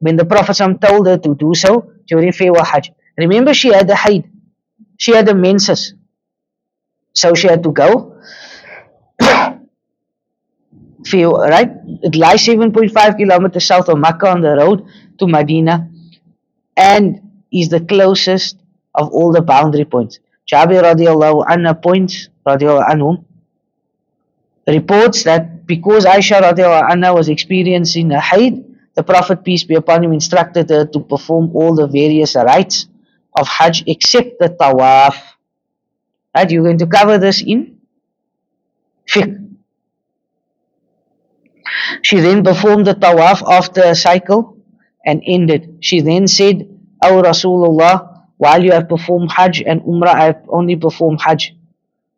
[0.00, 2.92] when the Prophet told her to do so during Fiwa Hajj.
[3.16, 4.30] Remember, she had a haid,
[4.96, 5.94] she had a menses,
[7.12, 8.14] so she had to go.
[11.10, 11.70] Right?
[12.02, 14.84] It lies 7.5 kilometers south of Makkah on the road
[15.18, 15.88] to Medina
[16.76, 17.20] and
[17.50, 18.58] is the closest
[18.94, 20.18] of all the boundary points.
[20.50, 23.24] Jabir radiallahu anha points, radiallahu anhum,
[24.66, 30.02] reports that because Aisha radiallahu anha was experiencing a haid, the Prophet, peace be upon
[30.02, 32.86] him, instructed her to perform all the various rites
[33.38, 35.14] of Hajj except the tawaf.
[36.34, 36.50] Right?
[36.50, 37.78] You're going to cover this in
[39.06, 39.44] fiqh.
[42.02, 44.56] She then performed the tawaf after a cycle
[45.04, 45.78] and ended.
[45.80, 46.68] She then said,
[47.02, 48.07] O Rasulullah,
[48.38, 51.54] while you have performed Hajj and Umrah, I have only performed Hajj.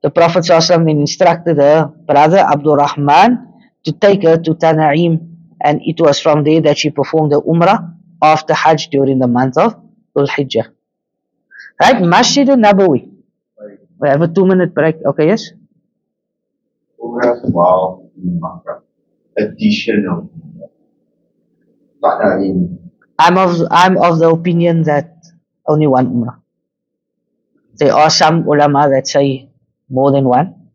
[0.03, 3.53] The Prophet then instructed her brother Abdul Rahman
[3.85, 7.97] to take her to Tana'im and it was from there that she performed the Umrah
[8.23, 9.75] after Hajj during the month of
[10.17, 10.73] Dhul Hijjah.
[11.81, 12.01] Right?
[12.01, 13.11] Masjid Nabawi.
[14.01, 14.97] We have a two minute break.
[15.05, 15.51] Okay, yes?
[17.01, 18.01] Umrah
[19.37, 20.31] Additional.
[23.19, 25.20] I'm of I'm of the opinion that
[25.67, 26.41] only one Umrah.
[27.77, 29.49] There are some ulama that say
[29.89, 30.69] more than one.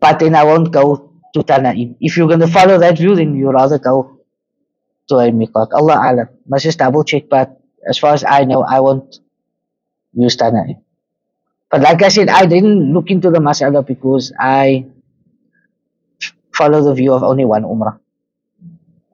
[0.00, 1.96] But then I won't go to Tana'im.
[2.00, 4.20] If you're going to follow that view, then you rather go
[5.08, 5.72] to a Miqat.
[5.72, 6.28] Allah Alam.
[6.48, 9.18] Must just double check, but as far as I know, I won't
[10.14, 10.80] use Tana'im.
[11.70, 14.86] But like I said, I didn't look into the masala because I
[16.54, 17.98] follow the view of only one Umrah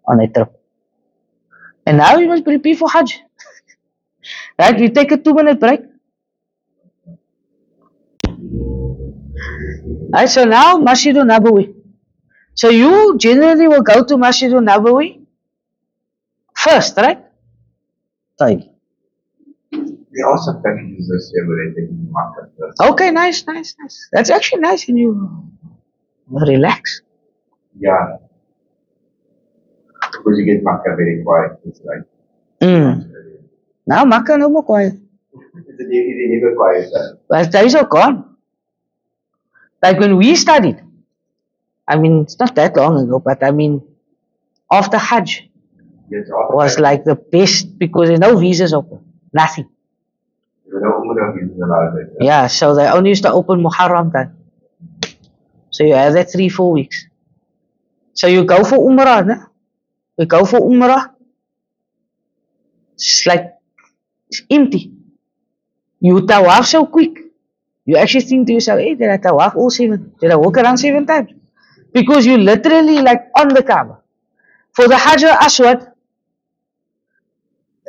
[0.06, 0.52] on a trip.
[1.86, 3.23] And now we must prepare for Hajj.
[4.58, 4.78] Right?
[4.78, 5.80] We take a two minute break.
[10.12, 11.74] Right, so now Masjidu Nabawi.
[12.54, 15.26] So you generally will go to Masjidu Nabawi
[16.56, 17.18] first, right?
[18.38, 18.62] Time.
[19.72, 22.80] We also finishes this year, but I think Makkah first.
[22.80, 24.08] Okay, nice, nice, nice.
[24.12, 25.50] That's actually nice, and you
[26.30, 27.02] relax.
[27.78, 28.18] Yeah,
[30.12, 31.58] because you get market very quiet.
[31.66, 32.04] It's like.
[32.60, 33.13] Mm.
[33.86, 34.94] Now Makkah no more quiet.
[37.28, 38.36] But days are gone.
[39.82, 40.80] Like when we studied,
[41.86, 43.82] I mean, it's not that long ago, but I mean,
[44.72, 45.50] after Hajj
[46.10, 49.68] yes, after was that, like the best because there's no visas open, nothing.
[50.66, 52.16] No.
[52.20, 54.36] Yeah, so they only used to open Muharram time.
[55.70, 57.06] So you have that three, four weeks.
[58.14, 59.34] So you go for Umrah, ne?
[60.16, 61.10] You go for Umrah.
[62.94, 63.54] It's like,
[64.34, 64.92] it's empty.
[66.00, 67.18] You tawaf so quick.
[67.86, 70.12] You actually think to yourself, hey, did I tawaf all seven?
[70.20, 71.30] Did I walk around seven times?
[71.92, 74.00] Because you literally like on the Kaaba.
[74.72, 75.92] For the Hajar al-Aswad,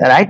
[0.02, 0.30] right?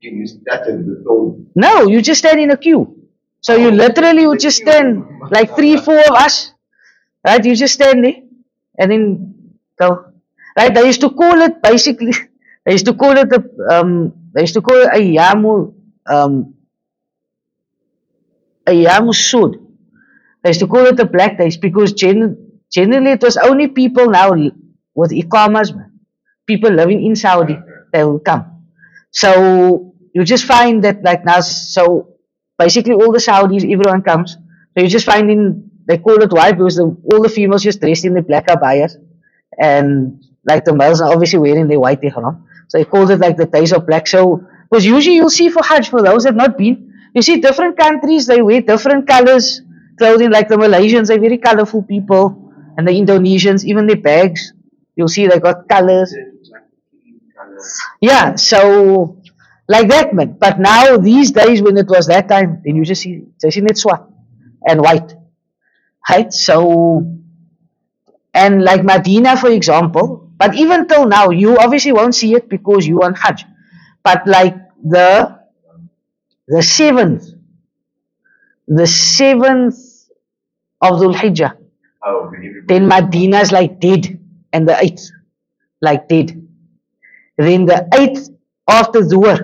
[0.00, 1.46] You use that as the.
[1.56, 3.08] No, you just stand in a queue.
[3.40, 6.52] So you literally would just stand like three, four of us.
[7.26, 7.44] Right?
[7.44, 8.16] You just stand there
[8.78, 10.12] and then go.
[10.56, 10.74] Right?
[10.74, 12.12] They used to call it basically
[12.66, 15.00] they used to call it the um they used to call it a
[16.06, 16.54] um
[18.66, 19.52] a yamu sud.
[20.42, 22.36] They used to call it the black days because gen-
[22.72, 24.32] generally it was only people now
[24.94, 25.12] with
[25.74, 25.90] man.
[26.46, 27.58] people living in Saudi,
[27.92, 28.64] they will come.
[29.12, 32.16] So you just find that like now, so
[32.58, 34.34] basically all the Saudis, everyone comes.
[34.34, 37.80] So you just find in, they call it white because the, all the females just
[37.80, 38.96] dressed in the black abayas.
[39.58, 42.46] And like the males are obviously wearing their white ihram.
[42.68, 44.06] So they called it like the days of black.
[44.06, 47.40] So, because usually you'll see for Hajj, for those that have not been, you see
[47.40, 49.60] different countries, they wear different colors
[49.98, 52.52] clothing, like the Malaysians, they're very colorful people.
[52.76, 54.52] And the Indonesians, even their bags,
[54.96, 56.12] you'll see they got colors.
[58.00, 59.16] Yeah, so
[59.68, 60.36] like that, man.
[60.38, 63.62] But now these days, when it was that time, then you just see, just see
[63.62, 64.02] it swart
[64.66, 65.14] and white,
[66.08, 66.32] right?
[66.32, 67.06] So,
[68.32, 70.23] and like Medina, for example.
[70.44, 73.46] But even till now, you obviously won't see it because you on Hajj.
[74.02, 75.40] But like the
[76.46, 77.24] the seventh,
[78.68, 79.76] the seventh
[80.82, 81.56] of Dhul Hijjah,
[82.06, 84.20] Oh, everybody- then Medina's like dead,
[84.52, 85.10] and the eighth,
[85.80, 86.28] like dead.
[87.38, 88.28] Then the eighth
[88.68, 89.36] after Zuhr,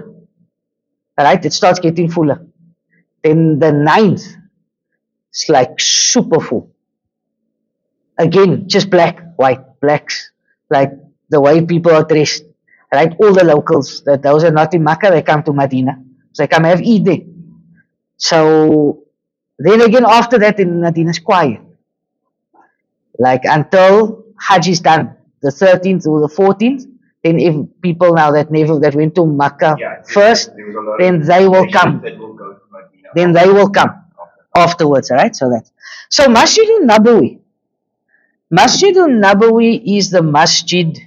[1.19, 2.47] right, it starts getting fuller.
[3.25, 4.27] Then the ninth,
[5.31, 6.71] it's like super full.
[8.19, 10.33] Again, just black, white, blacks,
[10.71, 10.93] like
[11.29, 12.45] the way people are dressed,
[12.93, 13.15] right?
[13.21, 16.03] All the locals, that those are not in Makkah, they come to Medina.
[16.33, 17.19] So they come have Eid there.
[18.17, 19.05] So
[19.59, 21.61] then again, after that, in Medina's quiet
[23.21, 26.87] like until Hajj is done, the 13th or the 14th,
[27.23, 30.81] then if people now that never that went to Makkah Yeah, first, there was a
[30.81, 32.01] lot then they will come.
[32.01, 32.37] Will
[32.73, 33.09] Medina.
[33.15, 33.91] Then they will come
[34.57, 35.37] afterwards, alright?
[35.37, 35.71] So that.
[36.09, 37.40] So Masjidul Nabawi.
[38.53, 40.99] Masjidul Nabawi is the masjid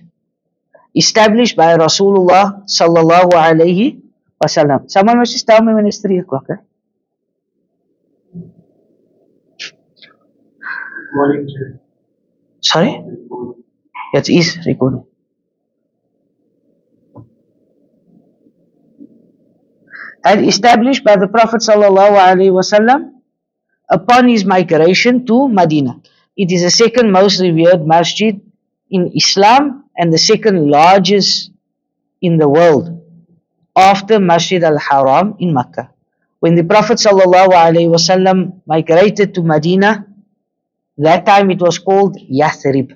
[0.96, 4.00] established by Rasulullah sallallahu alaihi
[4.42, 4.90] wasallam.
[4.90, 6.46] Someone must just tell me when it's three o'clock.
[6.50, 6.62] Eh?
[11.14, 11.80] Morning
[12.62, 13.04] Sorry,
[14.14, 15.04] it is recording.
[20.26, 23.20] and established by the Prophet sallallahu alaihi wasallam
[23.92, 26.00] upon his migration to Medina.
[26.36, 28.42] It is the second most revered masjid
[28.90, 31.52] in Islam and the second largest
[32.22, 33.02] in the world
[33.76, 35.92] after Masjid al-Haram in Mecca.
[36.40, 40.08] When the Prophet wasallam migrated to Medina,
[40.98, 42.96] that time it was called Yathrib.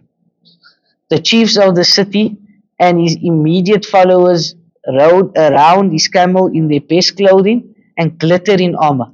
[1.09, 2.37] The chiefs of the city
[2.79, 4.55] and his immediate followers
[4.87, 9.11] rode around his camel in their best clothing and glittering armor.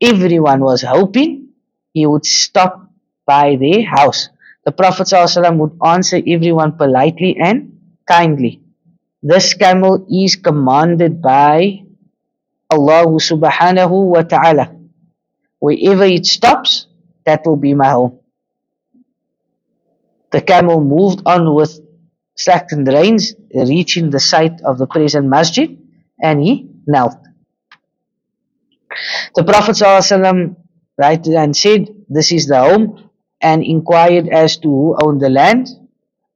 [0.00, 1.48] Everyone was hoping
[1.92, 2.89] he would stop
[3.30, 4.28] by their house.
[4.66, 8.60] The Prophet ﷺ would answer everyone politely and kindly.
[9.22, 11.86] This camel is commanded by
[12.70, 14.74] Allah subhanahu wa ta'ala.
[15.60, 16.88] Wherever it stops,
[17.26, 18.18] that will be my home.
[20.32, 21.78] The camel moved on with
[22.34, 25.76] slackened reins, reaching the site of the present masjid,
[26.22, 27.18] and he knelt.
[29.36, 30.56] The Prophet ﷺ
[30.98, 33.09] right and said, This is the home,
[33.40, 35.68] and inquired as to who owned the land.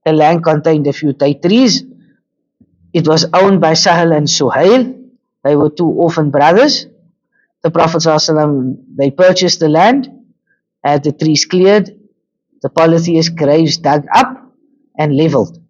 [0.04, 1.84] The land contained a few date trees.
[2.92, 4.94] It was owned by Sahel and Suhail.
[5.42, 6.86] They were two orphan brothers.
[7.62, 10.08] The Prophet ﷺ, they purchased the land,
[10.82, 11.98] had the trees cleared,
[12.62, 14.52] the polytheist graves dug up
[14.98, 15.60] and leveled.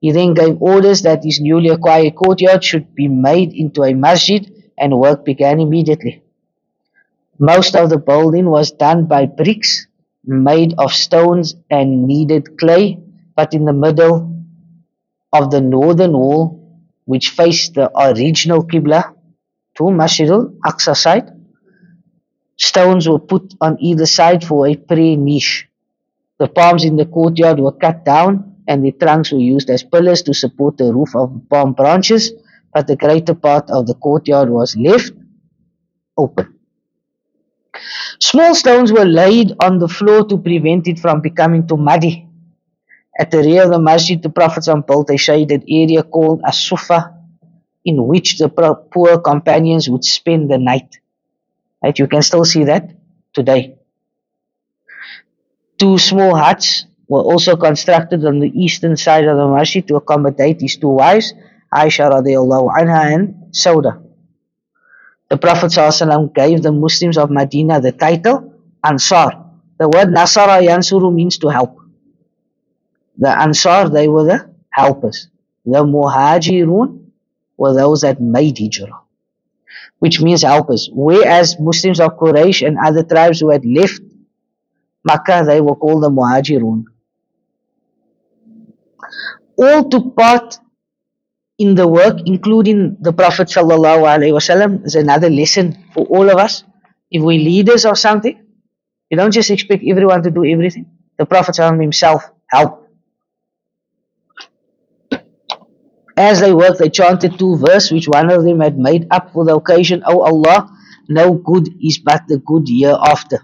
[0.00, 4.52] He then gave orders that his newly acquired courtyard should be made into a masjid
[4.76, 6.22] and work began immediately.
[7.38, 9.86] Most of the building was done by bricks
[10.24, 12.98] made of stones and kneaded clay,
[13.36, 14.44] but in the middle
[15.32, 19.14] of the northern wall, which faced the original Qibla
[19.76, 21.30] to Masjid al-Aqsa side,
[22.56, 25.68] stones were put on either side for a prayer niche.
[26.38, 30.22] The palms in the courtyard were cut down and the trunks were used as pillars
[30.22, 32.32] to support the roof of palm branches,
[32.72, 35.12] but the greater part of the courtyard was left
[36.16, 36.58] open.
[38.20, 42.28] Small stones were laid on the floor to prevent it from becoming too muddy.
[43.18, 47.14] At the rear of the masjid, the Prophet built a shaded area called a sufa,
[47.84, 50.98] in which the poor companions would spend the night.
[51.82, 51.98] Right?
[51.98, 52.90] You can still see that
[53.32, 53.76] today.
[55.78, 60.60] Two small huts were also constructed on the eastern side of the masjid to accommodate
[60.60, 61.34] his two wives,
[61.74, 64.11] Aisha radiallahu anha and Sauda.
[65.32, 68.52] The Prophet ﷺ gave the Muslims of Medina the title
[68.84, 69.30] Ansar.
[69.78, 71.80] The word Nasara Yansuru means to help.
[73.16, 75.28] The Ansar, they were the helpers.
[75.64, 77.06] The Muhajirun
[77.56, 79.00] were those that made Hijrah,
[80.00, 80.90] which means helpers.
[80.92, 84.02] Whereas Muslims of Quraysh and other tribes who had left
[85.02, 86.84] Makkah, they were called the Muhajirun.
[89.56, 90.58] All took part
[91.58, 96.36] in the work, including the Prophet sallallahu alaihi wasallam, is another lesson for all of
[96.38, 96.64] us.
[97.10, 98.38] If we're leaders or something,
[99.10, 100.86] you don't just expect everyone to do everything.
[101.18, 102.88] The Prophet himself helped.
[106.16, 109.44] As they worked, they chanted two verses, which one of them had made up for
[109.44, 110.02] the occasion.
[110.06, 110.70] O Allah,
[111.08, 113.40] no good is but the good year after.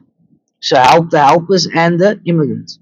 [0.61, 2.79] So help the helpers and the immigrants.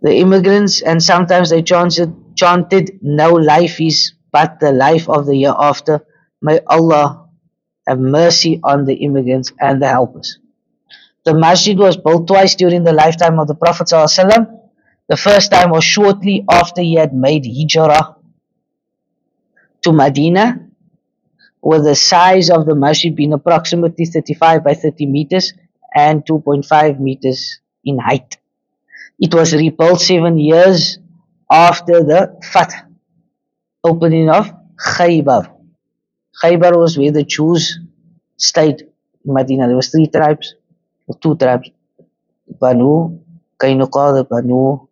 [0.00, 5.36] The immigrants, and sometimes they chanted, chanted, No life is but the life of the
[5.36, 6.04] year after.
[6.40, 7.28] May Allah
[7.86, 10.38] have mercy on the immigrants and the helpers.
[11.24, 13.88] The masjid was built twice during the lifetime of the Prophet.
[13.88, 18.16] The first time was shortly after he had made hijrah
[19.82, 20.68] to Medina,
[21.60, 25.54] with the size of the masjid being approximately 35 by 30 meters
[25.94, 28.36] and 2.5 meters in height.
[29.18, 30.98] It was rebuilt seven years
[31.50, 32.74] after the Fath,
[33.82, 35.52] opening of Khaybar.
[36.40, 37.80] Khaybar was where the Jews
[38.36, 38.82] stayed
[39.24, 39.66] in Medina.
[39.66, 40.54] There was three tribes,
[41.08, 41.70] or two tribes,
[42.60, 43.18] Banu
[43.58, 44.86] Kainuqa, the Banu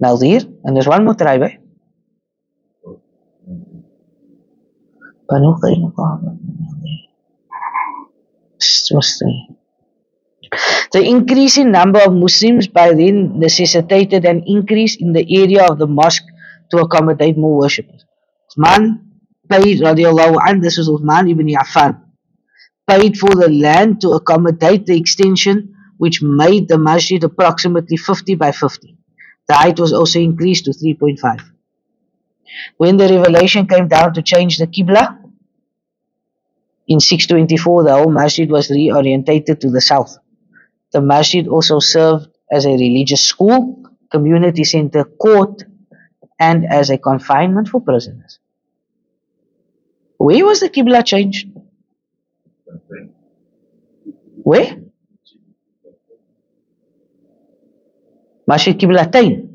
[0.00, 1.56] Nadir, and there's one more tribe, eh?
[5.28, 6.98] Banu Kainuqa, Nadir.
[8.90, 9.22] What's
[10.52, 15.64] the the increase in number of Muslims by then necessitated an increase in the area
[15.64, 16.24] of the mosque
[16.70, 18.04] to accommodate more worshippers.
[18.50, 19.00] Uthman
[19.48, 22.02] paid, radiallahu anh, this was Uthman ibn Affan,
[22.88, 28.52] paid for the land to accommodate the extension which made the masjid approximately 50 by
[28.52, 28.96] 50.
[29.48, 31.50] The height was also increased to 3.5.
[32.76, 35.18] When the revelation came down to change the Qibla,
[36.88, 40.18] in 624 the whole masjid was reorientated to the south.
[40.92, 45.62] The masjid also served as a religious school, community center, court,
[46.38, 48.38] and as a confinement for prisoners.
[50.18, 51.48] Where was the Qibla changed?
[54.42, 54.76] Where?
[58.46, 59.48] Masjid Qiblatain.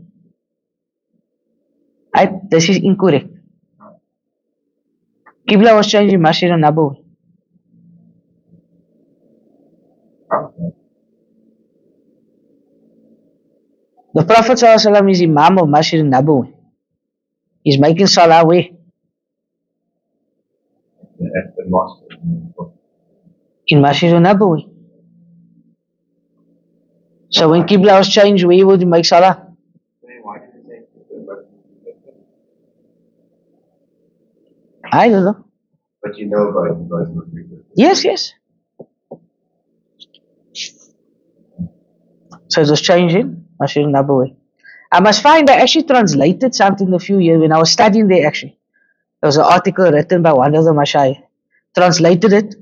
[2.15, 3.29] I, this is incorrect.
[5.47, 7.06] Qibla was changed in Masjid al-Nabawi.
[14.17, 16.51] The Prophet ﷺ is Imam of Masjid al-Nabawi.
[17.63, 18.63] He's making salah where?
[21.39, 22.01] At the mosque.
[23.67, 24.73] In Masjid al-Nabawi.
[27.29, 29.53] So when Qibla was changed, where would you make salah?
[30.23, 31.45] Why did it say but,
[34.91, 35.45] I don't know.
[36.01, 37.65] but you know about about Muslims.
[37.75, 38.33] Yes, yes.
[42.47, 44.35] So it was changing Masjid al-Nabawi.
[44.91, 48.25] I must find, I actually translated something a few years when I was studying there
[48.25, 48.57] actually.
[49.21, 51.21] There was an article written by one of the Mashai.
[51.75, 52.55] Translated it.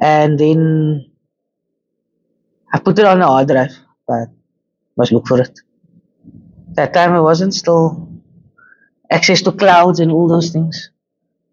[0.00, 1.10] And then
[2.72, 3.72] I put it on a hard drive,
[4.06, 4.28] but
[4.96, 5.58] must look for it.
[6.74, 8.08] That time it wasn't still
[9.10, 10.90] access to clouds and all those things.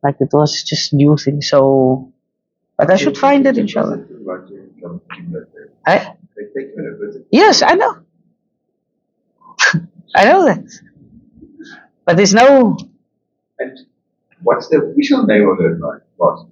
[0.03, 1.49] Like it was just new things.
[1.49, 2.13] So,
[2.77, 4.05] but I should find it inshallah.
[5.85, 7.27] I, They take you on a visit.
[7.31, 7.97] yes, I know.
[10.15, 10.63] I know that.
[12.05, 12.77] But there's no,
[13.59, 13.77] And
[14.41, 16.47] What's the official name of that like, mosque?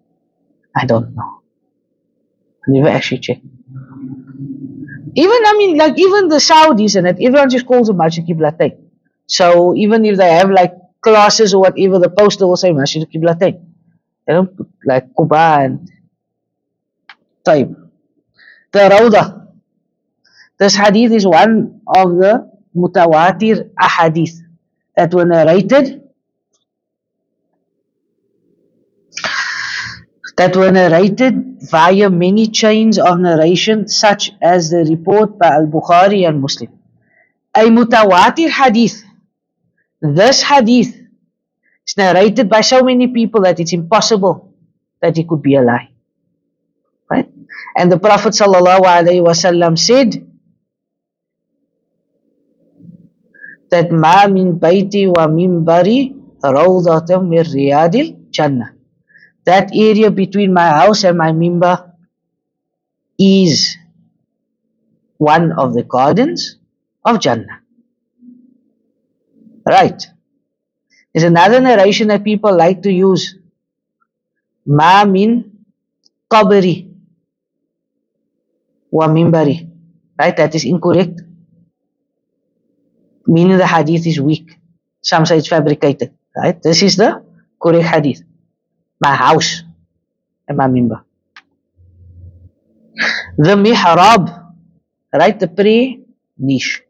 [0.76, 1.42] I don't know.
[2.68, 3.46] I never actually checked.
[5.18, 8.78] Even, I mean, like, even the Saudis and it, everyone just calls it Masjid Qiblatain.
[9.28, 13.64] So, even if they have, like, classes or whatever, the poster will say Masjid Qiblatain.
[14.26, 15.92] They don't put, like, Quba and
[17.46, 17.70] type.
[18.72, 19.48] The Rawda.
[20.58, 24.36] This hadith is one of the mutawatir ahadith
[24.96, 26.02] that were narrated
[30.38, 36.28] that were narrated via many chains of narration, such as the report by Al Bukhari
[36.28, 36.72] and Muslim.
[37.56, 39.02] A mutawatir hadith.
[40.02, 40.94] This hadith
[41.88, 44.54] is narrated by so many people that it's impossible
[45.02, 45.90] that it could be a lie.
[47.10, 47.32] Right?
[47.78, 50.28] And the Prophet ﷺ said
[53.76, 55.98] that ma min baiti wa minbari
[56.60, 58.72] rawdatam min riyadil jannah
[59.46, 61.94] that area between my house and my mimbar
[63.18, 63.78] is
[65.18, 66.58] one of the gardens
[67.04, 67.62] of Jannah.
[69.66, 70.02] Right.
[71.14, 73.36] There's another narration that people like to use.
[74.66, 75.66] Ma min
[76.30, 76.92] qabri
[78.92, 79.70] wa mimbari.
[80.20, 80.36] Right?
[80.36, 81.22] That is incorrect.
[83.28, 84.58] Meaning the hadith is weak.
[85.02, 86.14] Some say it's fabricated.
[86.36, 86.62] Right?
[86.62, 87.24] This is the
[87.62, 88.24] correct hadith
[89.00, 89.64] my house
[90.48, 91.04] and my mimbar.
[93.38, 94.54] The mihrab,
[95.14, 95.38] right?
[95.40, 96.00] The prayer
[96.38, 96.82] niche.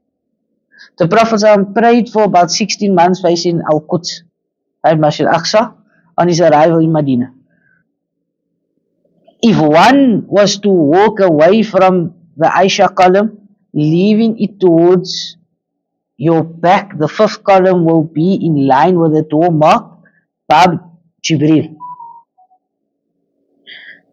[0.97, 4.21] The Prophet prayed for about 16 months facing Al Quds,
[4.83, 4.97] right?
[4.97, 5.75] Masjid Aqsa,
[6.17, 7.33] on his arrival in Medina.
[9.41, 15.37] If one was to walk away from the Aisha column, leaving it towards
[16.17, 20.05] your back, the fifth column will be in line with the door marked
[20.47, 20.79] Bab
[21.21, 21.75] Jibril.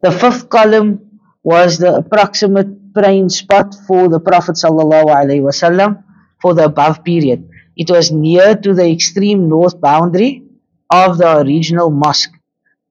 [0.02, 6.04] The fifth column was the approximate praying spot for the Prophet ﷺ
[6.40, 7.48] for the above period.
[7.76, 10.42] It was near to the extreme north boundary
[10.90, 12.32] of the original mosque.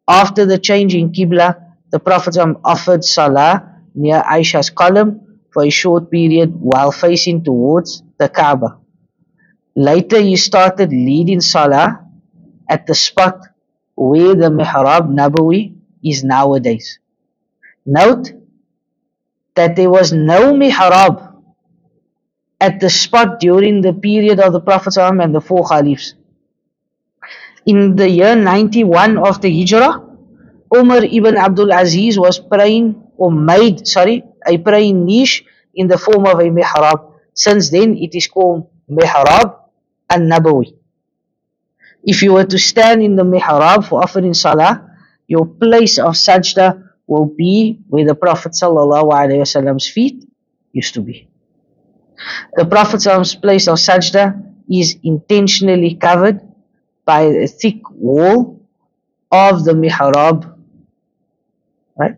[0.07, 1.55] After the change in Qibla,
[1.91, 8.29] the Prophet offered Salah near Aisha's column for a short period while facing towards the
[8.29, 8.80] Kaaba.
[9.75, 12.05] Later he started leading Salah
[12.69, 13.39] at the spot
[13.95, 16.99] where the Mihrab Nabawi is nowadays.
[17.85, 18.31] Note
[19.55, 21.41] that there was no mihrab
[22.59, 26.15] at the spot during the period of the Prophet and the four caliphs.
[27.65, 30.03] In the year 91 of the Hijrah,
[30.73, 35.45] Umar ibn Abdul Aziz was praying or made, sorry, a praying niche
[35.75, 37.13] in the form of a mihrab.
[37.33, 39.60] Since then, it is called mihrab
[40.11, 40.77] al-Nabawi.
[42.03, 44.89] If you were to stand in the mihrab for offering salah,
[45.27, 50.27] your place of sajda will be where the Prophet Prophet's feet
[50.73, 51.29] used to be.
[52.55, 54.25] The Prophet's place of sajda
[54.69, 56.41] is intentionally covered
[57.05, 58.61] by a thick wall
[59.31, 60.57] of the mihrab.
[61.97, 62.17] Right?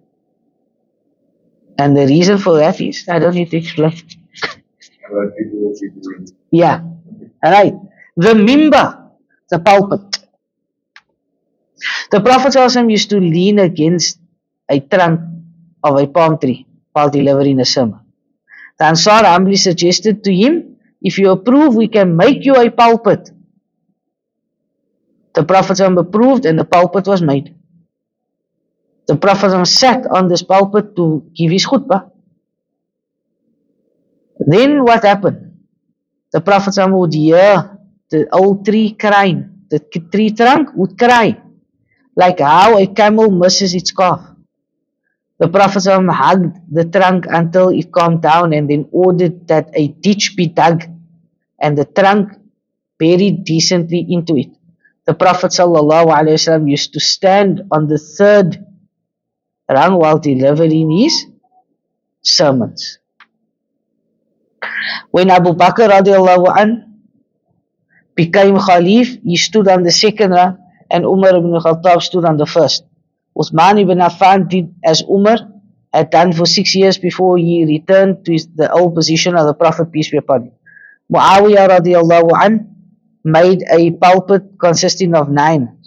[1.78, 3.94] And the reason for that is, I don't need to explain.
[6.52, 6.82] Yeah.
[7.44, 7.74] Alright.
[8.16, 9.12] The mimbar,
[9.50, 10.20] the pulpit.
[12.12, 12.56] The Prophet
[12.90, 14.20] used to lean against
[14.70, 15.20] a trunk
[15.84, 18.00] of a palm tree while delivering a sermon.
[18.80, 23.30] The Ansar humbly suggested to him, If you approve, we can make you a pulpit.
[25.34, 27.56] The Prophet approved and the pulpit was made.
[29.08, 32.12] The Prophet sat on this pulpit to give his khutbah.
[34.40, 35.43] Then what happened?
[36.34, 37.78] The Prophet would hear
[38.10, 39.66] the old tree crying.
[39.70, 39.80] The
[40.12, 41.40] tree trunk would cry.
[42.16, 44.20] Like how a camel misses its calf.
[45.38, 50.36] The Prophet hugged the trunk until it calmed down and then ordered that a ditch
[50.36, 50.84] be dug
[51.60, 52.34] and the trunk
[52.98, 54.50] buried decently into it.
[55.06, 55.54] The Prophet
[56.68, 58.58] used to stand on the third
[59.70, 61.26] rung while delivering his
[62.22, 63.00] sermons.
[65.12, 66.70] When Abu Bakr radiallahu an
[68.16, 70.58] became Khalif, he stood on the second rung
[70.90, 72.84] and Umar ibn Khattab stood on the first.
[73.38, 75.38] Uthman ibn Affan did as Umar
[75.94, 79.54] had done for six years before he returned to his, the old position of the
[79.54, 80.52] Prophet, peace be upon him.
[81.12, 82.76] Muawiyah radiallahu an
[83.24, 85.78] made a pulpit consisting of nine.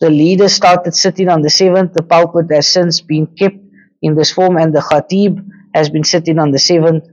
[0.00, 1.92] The leader started sitting on the seventh.
[1.92, 3.58] The pulpit has since been kept
[4.00, 5.44] in this form and the khatib
[5.74, 7.04] has been sitting on the seventh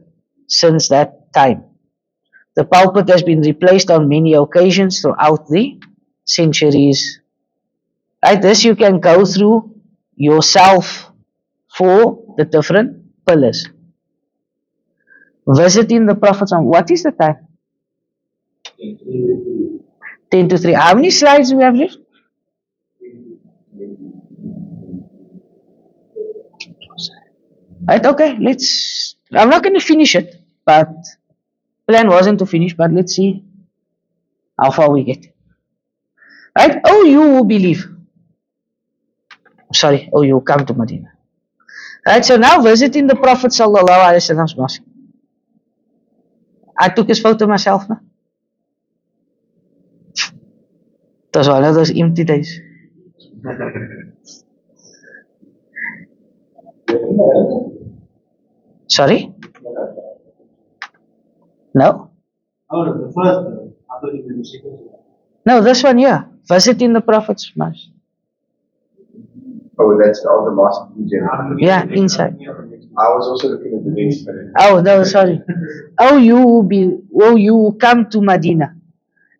[0.48, 1.64] since that time.
[2.56, 5.80] The pulpit has been replaced on many occasions throughout the
[6.26, 7.20] centuries
[8.26, 8.42] Right?
[8.42, 9.76] This you can go through
[10.16, 11.12] yourself
[11.78, 13.68] for the different pillars.
[15.48, 16.66] Visiting the prophets Prophet.
[16.66, 17.48] What is the time?
[20.32, 20.74] 10 to 3.
[20.74, 21.98] How many slides do we have left?
[27.88, 29.15] Right, okay, let's.
[29.34, 30.36] I'm not going to finish it,
[30.66, 30.90] but
[31.88, 33.44] plan wasn't to finish, but let's see
[34.60, 35.26] how far we get.
[36.58, 36.80] Right?
[36.86, 37.86] Oh, you will believe.
[39.74, 41.12] Sorry, oh, you come to Medina.
[42.06, 44.82] Right, so now visiting the Prophet Sallallahu Alaihi Wasallam's mosque.
[46.80, 47.90] I took his photo myself.
[47.90, 48.00] No?
[51.34, 52.60] It was one of those empty days.
[64.14, 65.00] you meant the second one.
[65.46, 66.30] No, this one here.
[66.48, 67.90] Visiting the Prophet's mosque.
[69.78, 71.60] Oh, that's all the mosque in general.
[71.60, 72.38] Yeah, inside.
[72.98, 74.54] I was also looking at the next one.
[74.58, 75.42] Oh, no, sorry.
[76.00, 78.76] Oh, you will be, oh, you will come to Medina.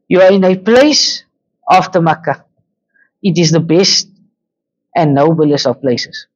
[0.08, 1.24] You are in a place
[1.70, 2.44] after Makkah.
[3.24, 4.10] It is the best
[4.96, 6.28] and noblest of places.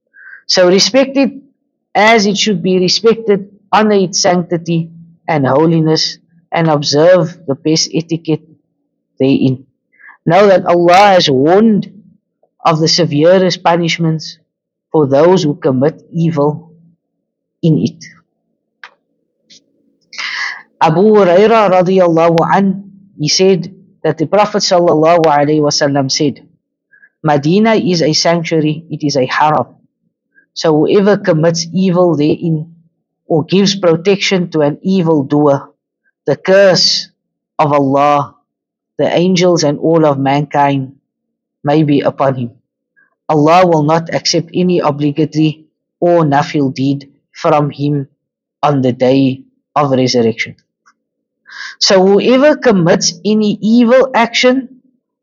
[0.47, 1.48] So respect it
[1.95, 4.91] as it should be respected, honor its sanctity
[5.27, 6.17] and holiness,
[6.51, 8.47] and observe the best etiquette
[9.19, 9.67] therein.
[10.25, 11.91] Know that Allah has warned
[12.63, 14.39] of the severest punishments
[14.91, 16.75] for those who commit evil
[17.61, 18.03] in it.
[20.81, 26.47] Abu Hurairah radiallahu an, he said that the Prophet sallallahu alaihi wasallam said,
[27.21, 29.75] Medina is a sanctuary, it is a haram.
[30.59, 32.75] So whoever commits evil therein
[33.23, 35.71] or gives protection to an evil doer,
[36.25, 37.07] the curse
[37.57, 38.35] of Allah,
[38.97, 40.99] the angels and all of mankind
[41.63, 42.51] may be upon him.
[43.29, 45.71] Allah will not accept any obligatory
[46.01, 48.09] or nafil deed from him
[48.61, 49.45] on the day
[49.77, 50.57] of resurrection.
[51.79, 54.81] So whoever commits any evil action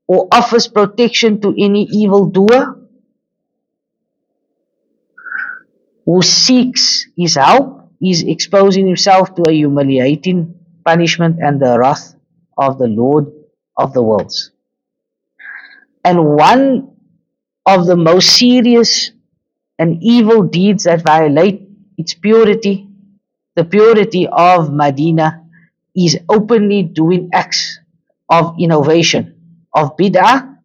[0.08, 2.85] or offers protection to any evil doer
[6.06, 10.54] who seeks his help is exposing himself to a humiliating
[10.84, 12.14] punishment and the wrath
[12.56, 13.26] of the Lord
[13.76, 14.52] of the worlds.
[16.04, 16.96] And one
[17.66, 19.10] of the most serious
[19.78, 21.68] and evil deeds that violate
[21.98, 22.88] its purity,
[23.56, 25.42] the purity of Medina,
[25.96, 27.80] is openly doing acts
[28.28, 30.56] of innovation, of bid'ah,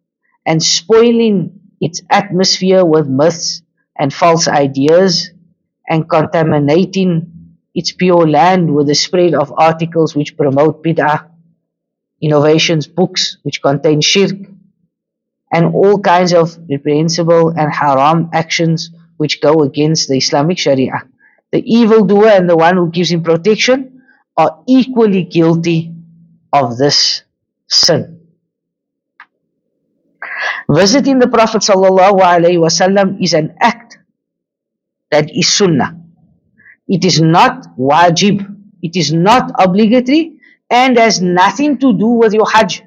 [0.46, 3.62] and spoiling its atmosphere with myths
[3.98, 5.30] and false ideas,
[5.88, 11.28] and contaminating its pure land with the spread of articles which promote bid'ah,
[12.20, 14.36] innovations, books which contain shirk,
[15.52, 21.02] and all kinds of reprehensible and haram actions which go against the Islamic Sharia.
[21.52, 24.02] The evildoer and the one who gives him protection
[24.36, 25.94] are equally guilty
[26.52, 27.22] of this
[27.68, 28.21] sin.
[30.68, 33.98] Visiting the Prophet ﷺ is an act
[35.10, 35.98] that is sunnah.
[36.88, 38.46] It is not wajib.
[38.82, 40.38] It is not obligatory
[40.70, 42.82] and has nothing to do with your hajj.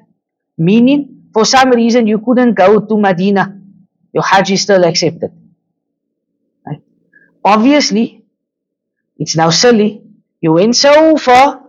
[0.58, 3.60] Meaning, for some reason you couldn't go to Medina.
[4.12, 5.30] Your hajj is still accepted.
[6.66, 6.82] Right?
[7.44, 8.24] Obviously,
[9.18, 10.02] it's now silly.
[10.40, 11.62] You went so far.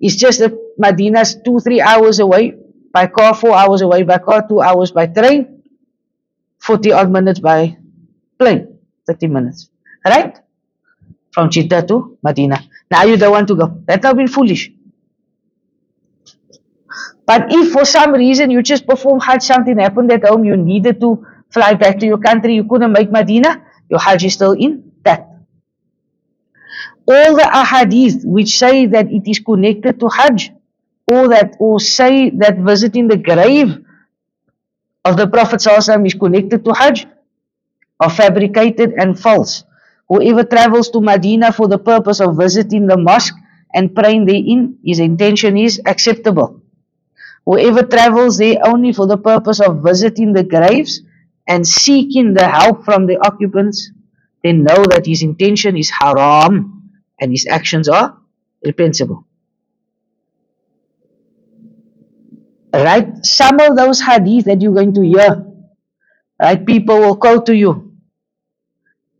[0.00, 2.54] It's just that Medina's two, three hours away
[2.96, 5.62] by car, four hours away by car, two hours by train,
[6.60, 7.76] 40 odd minutes by
[8.38, 9.68] plane, 30 minutes.
[10.02, 10.38] Right?
[11.30, 12.58] From Jeddah to Medina.
[12.90, 13.66] Now you don't want to go.
[13.84, 14.72] That's not been foolish.
[17.26, 20.98] But if for some reason you just perform Hajj, something happened at home, you needed
[21.00, 25.28] to fly back to your country, you couldn't make Medina, your Hajj is still intact.
[27.06, 30.55] All the ahadith which say that it is connected to Hajj,
[31.10, 33.78] or that or say that visiting the grave
[35.04, 35.62] of the Prophet
[36.04, 37.06] is connected to Hajj,
[38.00, 39.64] are fabricated and false.
[40.08, 43.34] Whoever travels to Medina for the purpose of visiting the mosque
[43.74, 46.60] and praying therein, his intention is acceptable.
[47.44, 51.00] Whoever travels there only for the purpose of visiting the graves
[51.48, 53.90] and seeking the help from the occupants,
[54.42, 58.18] then know that his intention is haram and his actions are
[58.64, 59.25] reprehensible.
[62.84, 63.24] Right?
[63.24, 65.46] Some of those hadith that you're going to hear,
[66.40, 66.64] right?
[66.66, 67.96] People will quote to you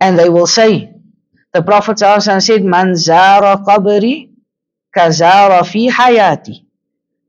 [0.01, 0.93] and they will say,
[1.55, 4.31] the Prophet said, Man zara qabri
[4.95, 6.66] kazara fi hayati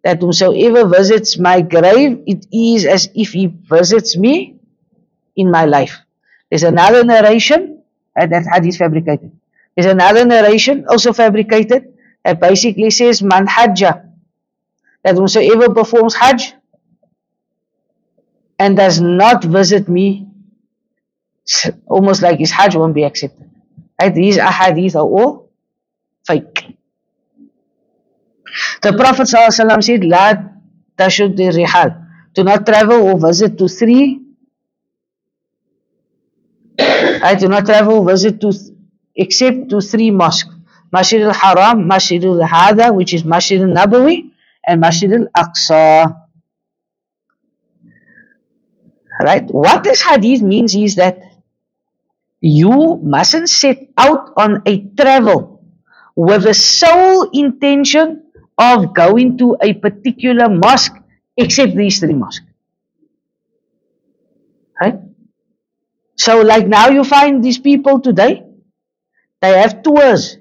[0.04, 4.60] that whosoever visits my grave, it is as if he visits me
[5.36, 6.00] in my life.
[6.50, 7.84] There's another narration,
[8.16, 9.32] and that hadith fabricated.
[9.76, 11.94] There's another narration, also fabricated,
[12.24, 14.07] that basically says, Man hajja,
[15.08, 16.54] that whosoever performs hajj
[18.60, 20.28] and does not visit me,
[21.86, 23.50] almost like his hajj won't be accepted.
[24.02, 24.14] Right?
[24.14, 25.50] These ahadith are all
[26.28, 26.78] fake.
[28.82, 30.34] The Prophet said, La
[30.98, 32.06] tashud rihal.
[32.34, 34.20] Do not travel or visit to three.
[36.78, 38.52] I do not travel visit to
[39.16, 40.54] except to three mosques.
[40.92, 44.32] Masjid al-Haram, Masjid al-Hada, which is Masjid al-Nabawi,
[44.68, 46.28] and Masjid al-Aqsa.
[49.24, 49.46] Right?
[49.50, 51.24] What this hadith means is that
[52.40, 55.66] you mustn't set out on a travel
[56.16, 58.24] with the sole intention
[58.58, 60.94] of going to a particular mosque
[61.36, 62.46] except these three mosques.
[64.80, 65.00] Right?
[66.18, 68.44] So, like now you find these people today,
[69.42, 70.38] they have tours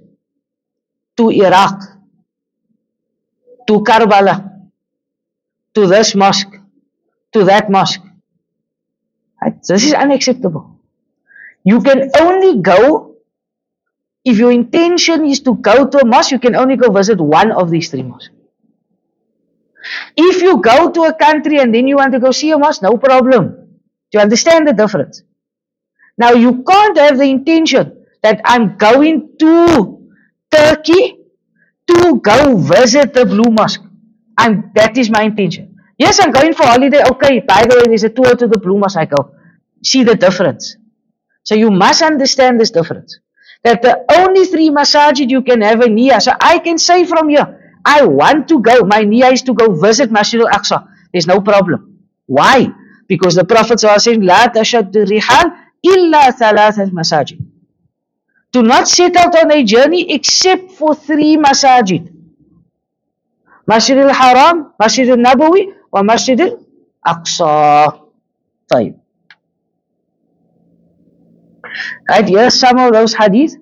[1.17, 1.81] to Iraq,
[3.67, 4.71] to Karbala,
[5.75, 6.55] to this mosque,
[7.33, 8.03] to that mosque.
[9.43, 9.55] Right?
[9.63, 10.81] This is unacceptable.
[11.65, 13.17] You can only go
[14.27, 17.53] if your intention is to go to a mosque, you can only go visit one
[17.53, 18.35] of these three mosques.
[20.17, 22.83] If you go to a country and then you want to go see a mosque,
[22.83, 23.51] no problem.
[24.11, 25.23] Do you understand the difference?
[26.19, 30.11] Now you can't have the intention that I'm going to
[30.51, 31.19] Turkey
[31.89, 33.83] to go visit the Blue Mosque.
[34.39, 35.77] I'm that is my intention.
[35.99, 37.03] Yes, I'm going for holiday.
[37.11, 38.99] Okay, by the way, there's a tour to the Blue Mosque.
[38.99, 39.33] I go.
[39.83, 40.77] See the difference.
[41.45, 43.19] So you must understand this difference.
[43.65, 46.21] That the only three masajid you can have a niyyah.
[46.21, 48.85] So I can say from here, I want to go.
[48.85, 50.87] My niyyah is to go visit Masjid al-Aqsa.
[51.13, 51.99] There's no problem.
[52.27, 52.69] Why?
[53.09, 55.53] Because the Prophet said, La tashaddu rihal
[55.83, 57.41] illa thalathat masajid.
[58.56, 62.12] Do not set out on a journey except for three masajid.
[63.66, 68.08] Masjid al-Haram, Masjid al-Nabawi, or Masjid al-Aqsa.
[68.72, 68.96] طيب.
[72.10, 73.56] Right, here's some of those hadith.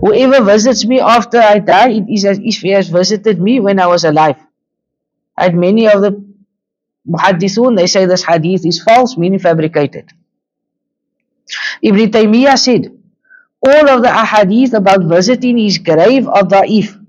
[0.00, 3.80] Whoever visits me after I die, it is as if he has visited me when
[3.80, 4.36] I was alive.
[5.36, 6.24] And many of the
[7.08, 10.12] muhaddithun, they say this hadith is false, meaning fabricated.
[11.82, 12.92] Ibn Taymiyyah said,
[13.65, 16.99] all of the ahadith about visiting his grave are da'if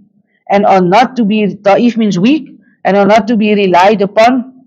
[0.48, 2.51] and are not to be, da'if means weak,
[2.85, 4.66] and are not to be relied upon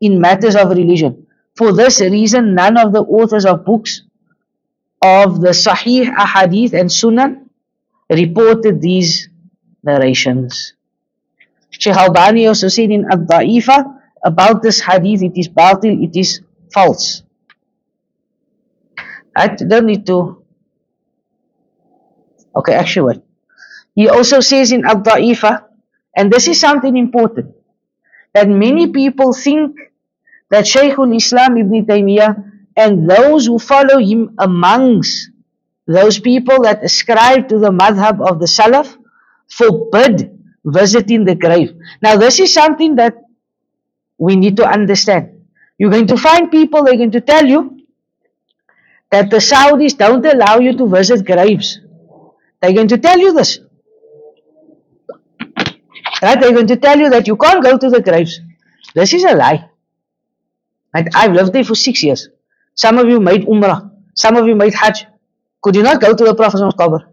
[0.00, 1.26] in matters of religion.
[1.56, 4.02] For this reason, none of the authors of books
[5.00, 7.48] of the Sahih Ahadith and Sunan
[8.10, 9.28] reported these
[9.82, 10.74] narrations.
[11.70, 16.40] Shaykh Albani also said in Ad-Da'ifa about this hadith, it is batil, it is
[16.72, 17.22] false.
[19.36, 20.42] I don't need to.
[22.56, 23.22] Okay, actually, wait.
[23.94, 25.64] He also says in Al-Da'ifa,
[26.16, 27.54] and this is something important,
[28.32, 29.76] that many people think
[30.50, 35.30] that Shaykhul Islam Ibn Taymiyyah and those who follow him amongst
[35.86, 38.96] those people that ascribe to the madhab of the Salaf
[39.48, 41.76] forbid visiting the grave.
[42.02, 43.14] Now, this is something that
[44.18, 45.44] we need to understand.
[45.78, 47.80] You're going to find people, they're going to tell you
[49.10, 51.80] that the Saudis don't allow you to visit graves.
[52.66, 53.60] They're going to tell you this.
[56.20, 56.40] Right?
[56.40, 58.40] They're going to tell you that you can't go to the graves.
[58.92, 59.70] This is a lie.
[60.92, 61.06] Right?
[61.14, 62.28] I've lived there for six years.
[62.74, 63.88] Some of you made Umrah.
[64.14, 65.06] Some of you made Hajj.
[65.62, 67.04] Could you not go to the Prophet's Qabr?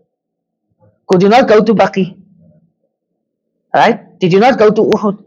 [1.07, 2.17] Could you not go to Baqi?
[3.75, 4.17] Right?
[4.19, 5.23] Did you not go to Uhud?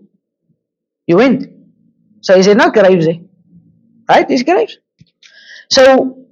[1.07, 1.47] You went.
[2.21, 3.07] So is it not graves?
[4.09, 4.27] Right?
[4.29, 4.79] It's graves.
[5.71, 6.27] So,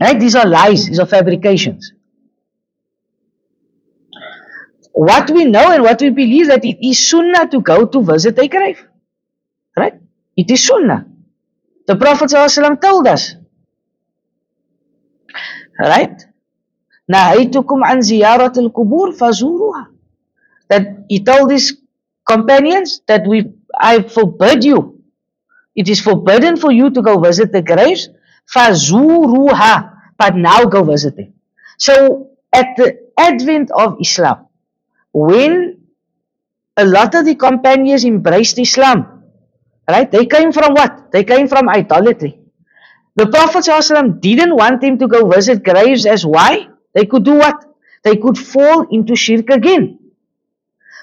[0.00, 0.18] right?
[0.18, 0.86] These are lies.
[0.86, 1.93] These are fabrications
[4.93, 8.37] What we know and what we believe that it is sunnah to go to visit
[8.39, 8.85] a grave.
[9.77, 9.93] Right?
[10.35, 11.05] It is sunnah.
[11.87, 13.35] The Prophet ﷺ told us.
[15.79, 16.25] Right?
[17.09, 19.87] نهيتكم عن زيارة القبور فزوروها.
[20.69, 21.77] That he told his
[22.27, 25.01] companions that we I forbid you.
[25.75, 28.09] It is forbidden for you to go visit the graves.
[28.45, 29.93] فزوروها.
[30.17, 31.33] But now go visit them.
[31.77, 34.47] So at the advent of Islam,
[35.14, 35.80] when
[36.76, 39.22] a lot of the companions embraced Islam,
[39.88, 41.12] right, they came from what?
[41.12, 42.40] They came from idolatry.
[43.16, 46.66] The Prophet ﷺ didn't want them to go visit graves as why?
[46.94, 47.64] They could do what?
[48.02, 50.00] They could fall into shirk again.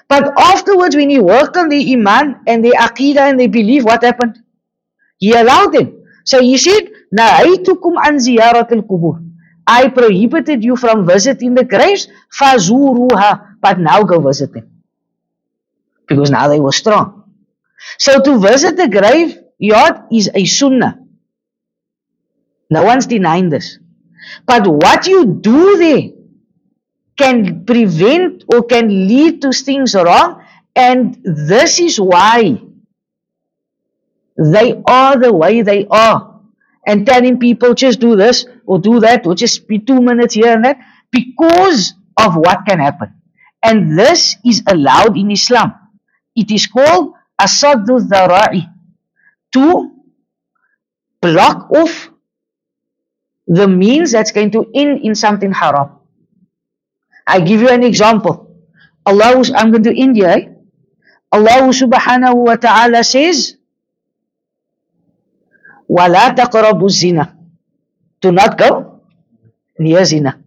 [0.08, 4.04] But afterwards, when he worked on the iman and the aqidah and the belief, what
[4.04, 4.42] happened?
[5.16, 6.04] He allowed them.
[6.24, 9.24] So he said, Na'aytukum an ziyaratil kubur.
[9.66, 12.08] I prohibited you from visiting the graves.
[12.38, 13.51] Fazuruha.
[13.62, 14.82] But now go visit them.
[16.06, 17.32] Because now they were strong.
[17.98, 20.98] So to visit the graveyard is a sunnah.
[22.70, 23.78] No one's denying this.
[24.46, 26.10] But what you do there
[27.16, 30.44] can prevent or can lead to things wrong,
[30.74, 32.62] and this is why
[34.36, 36.40] they are the way they are.
[36.84, 40.52] And telling people just do this or do that or just be two minutes here
[40.52, 40.78] and that
[41.12, 43.21] because of what can happen
[43.63, 45.73] And this is allowed in Islam.
[46.35, 48.69] It is called asaddu dhara'i
[49.53, 49.91] to
[51.21, 52.09] block off
[53.47, 55.99] the means that's going to end in something haram.
[57.25, 58.55] I give you an example.
[59.05, 60.35] Allah, I'm going to India.
[60.35, 60.43] Eh?
[61.31, 63.55] Allah subhanahu wa ta'ala says,
[65.89, 67.25] وَلَا تَقْرَبُوا الزِّنَا
[68.19, 69.01] Do not go
[69.79, 70.39] near zina.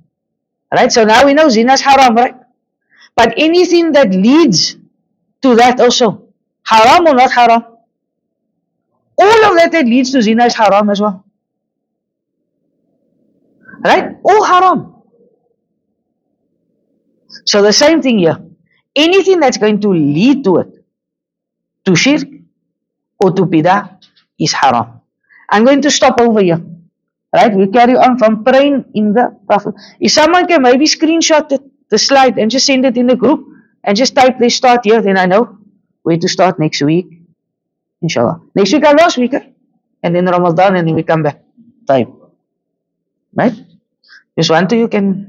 [0.72, 0.92] Right?
[0.92, 2.34] So now we know zina is haram, right?
[3.15, 4.75] But anything that leads
[5.41, 6.29] to that also,
[6.63, 7.63] haram or not haram?
[9.17, 11.23] All of that that leads to zina is haram as well.
[13.83, 14.17] Right?
[14.23, 14.95] All haram.
[17.45, 18.39] So the same thing here.
[18.95, 20.85] Anything that's going to lead to it,
[21.85, 22.23] to shirk
[23.19, 24.01] or to bidah,
[24.39, 25.01] is haram.
[25.49, 26.61] I'm going to stop over here.
[27.33, 27.53] Right?
[27.53, 29.75] We carry on from praying in the Prophet.
[29.99, 31.59] If someone can maybe screenshot the,
[31.89, 33.47] the slide and just send it in the group
[33.83, 35.57] and just type they start here, then I know
[36.03, 37.07] where to start next week.
[38.01, 38.41] Inshallah.
[38.55, 39.33] Next week or last week.
[39.33, 39.41] eh?
[40.03, 41.41] And then Ramadan and then we come back.
[41.87, 42.13] Time.
[43.33, 43.53] Right?
[44.37, 45.27] Just one to you can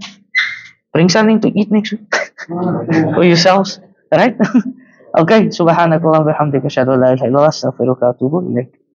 [0.92, 2.14] bring something to eat next week
[2.46, 3.80] for yourselves.
[4.12, 4.36] Right?
[5.18, 5.48] okay.
[5.48, 8.75] Anta astaghfiruka wa atubu ilaik.